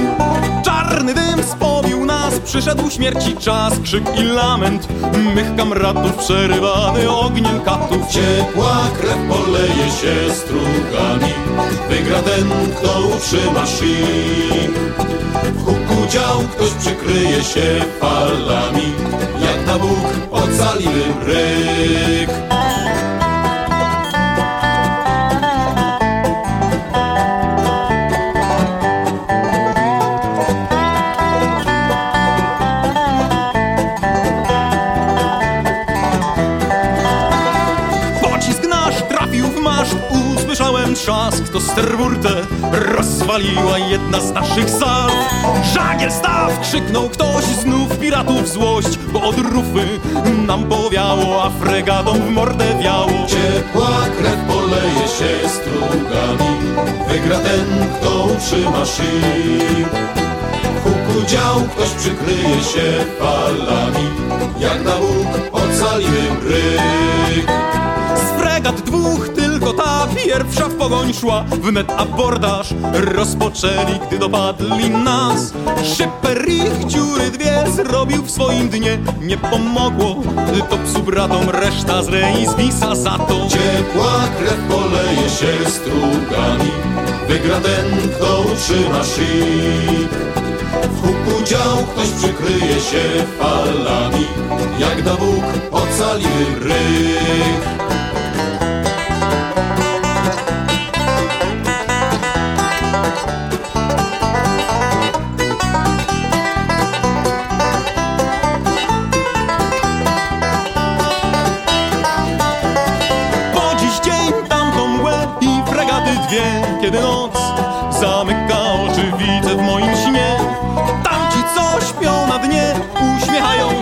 Czarny 0.64 1.14
dym 1.14 1.44
spowił 1.44 2.04
nas, 2.04 2.38
przyszedł 2.38 2.90
śmierci 2.90 3.36
czas. 3.36 3.72
Krzyk 3.84 4.18
i 4.18 4.22
lament 4.22 4.88
mych 5.34 5.56
kamratów 5.56 6.14
przerywany 6.16 7.10
ogniem 7.10 7.60
katów. 7.60 8.06
Ciepła 8.08 8.76
krew 9.00 9.18
poleje 9.28 9.90
się 9.90 10.34
strugami 10.34 11.32
Wygra 11.88 12.22
ten, 12.22 12.50
kto 12.76 13.00
utrzyma 13.00 13.66
szyk 13.66 14.70
W 15.54 15.64
huku 15.64 16.06
dział 16.10 16.38
ktoś 16.38 16.70
przykryje 16.70 17.44
się 17.44 17.84
falami 18.00 18.92
Jak 19.40 19.66
na 19.66 19.78
Bóg 19.78 20.06
ocalimy 20.30 21.04
bryk 21.24 22.55
trzask 41.06 41.48
To 41.52 41.60
sterburtę 41.60 42.46
rozwaliła 42.72 43.78
jedna 43.78 44.20
z 44.20 44.32
naszych 44.32 44.70
sal. 44.70 45.10
Żagiel 45.74 46.12
staw! 46.12 46.60
krzyknął 46.60 47.08
ktoś, 47.08 47.44
znów 47.44 47.98
piratów 47.98 48.48
złość 48.48 48.98
Bo 49.12 49.22
od 49.22 49.38
rufy 49.38 49.86
nam 50.46 50.64
powiało, 50.64 51.44
a 51.44 51.50
fregatom 51.50 52.22
w 52.22 52.30
mordę 52.30 52.64
wiało. 52.82 53.26
Ciepła 53.26 53.90
krew 54.18 54.36
poleje 54.48 55.08
się 55.18 55.48
strugami 55.48 56.56
Wygra 57.08 57.38
ten, 57.38 57.88
kto 58.00 58.24
utrzyma 58.24 58.86
szyk 58.86 59.88
W 60.74 60.82
huku 60.82 61.26
dział 61.26 61.60
ktoś 61.60 61.88
przykryje 61.88 62.62
się 62.62 63.04
falami 63.18 64.08
Jak 64.58 64.84
na 64.84 64.96
Bóg 64.96 65.26
ocalimy 65.52 66.30
bryk 66.42 67.50
Z 68.16 68.40
fregat 68.40 68.80
dwóch 68.80 69.28
ta 69.28 69.45
pierwsza 70.26 70.68
w 70.68 70.74
pogoń 70.74 71.14
szła 71.14 71.44
Wnet 71.62 71.92
abordaż 71.96 72.74
rozpoczęli, 72.92 74.00
gdy 74.06 74.18
dopadli 74.18 74.90
nas. 74.90 75.52
Szyper 75.84 76.48
ich 76.48 76.86
dziury 76.86 77.30
dwie 77.30 77.64
zrobił 77.76 78.22
w 78.22 78.30
swoim 78.30 78.68
dnie. 78.68 78.98
Nie 79.20 79.36
pomogło, 79.36 80.22
to 80.70 80.78
psu 80.78 81.02
bratom 81.02 81.50
reszta 81.50 82.02
z 82.02 82.08
rej 82.08 82.46
zwisa 82.46 82.94
za 82.94 83.18
to. 83.18 83.46
Ciepła 83.48 84.28
krew 84.38 84.58
poleje 84.68 85.30
się 85.30 85.70
strugami 85.70 86.70
Wygra 87.28 87.60
ten, 87.60 88.10
kto 88.10 88.40
utrzyma 88.40 89.04
szyk 89.04 90.10
W 90.82 91.00
huku 91.00 91.44
dział 91.44 91.76
ktoś 91.92 92.08
przykryje 92.08 92.80
się 92.80 93.24
falami 93.38 94.26
Jak 94.78 95.04
na 95.04 95.14
Bóg 95.14 95.44
ocalimy 95.72 96.60
bryk 96.60 97.75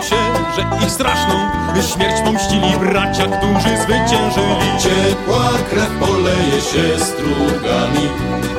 się 0.09 0.15
Że 0.55 0.85
ich 0.85 0.91
straszną 0.91 1.35
śmierć 1.93 2.21
pomścili 2.25 2.77
bracia, 2.79 3.23
którzy 3.23 3.77
zwyciężyli. 3.77 4.69
Ciepła 4.79 5.49
krew 5.69 5.89
poleje 5.99 6.61
się 6.61 7.05
strugami 7.05 8.09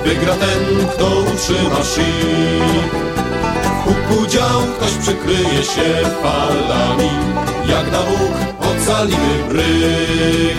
Wygra 0.04 0.34
ten, 0.34 0.88
kto 0.88 1.06
utrzyma 1.06 1.84
szyk 1.84 2.92
W 3.74 3.84
huku 3.84 4.26
dział 4.26 4.60
ktoś 4.76 4.92
przykryje 4.92 5.62
się 5.62 6.10
falami 6.22 7.10
Jak 7.68 7.92
na 7.92 7.98
Bóg 7.98 8.34
ocalimy 8.60 9.44
bryk 9.48 10.58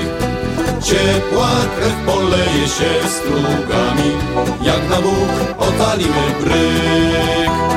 Ciepła 0.83 1.49
krew 1.77 1.95
poleje 2.05 2.67
się 2.67 3.09
strugami 3.09 4.11
Jak 4.61 4.89
na 4.89 4.95
Bóg 4.95 5.57
ocalimy 5.59 6.23
bryk 6.43 7.76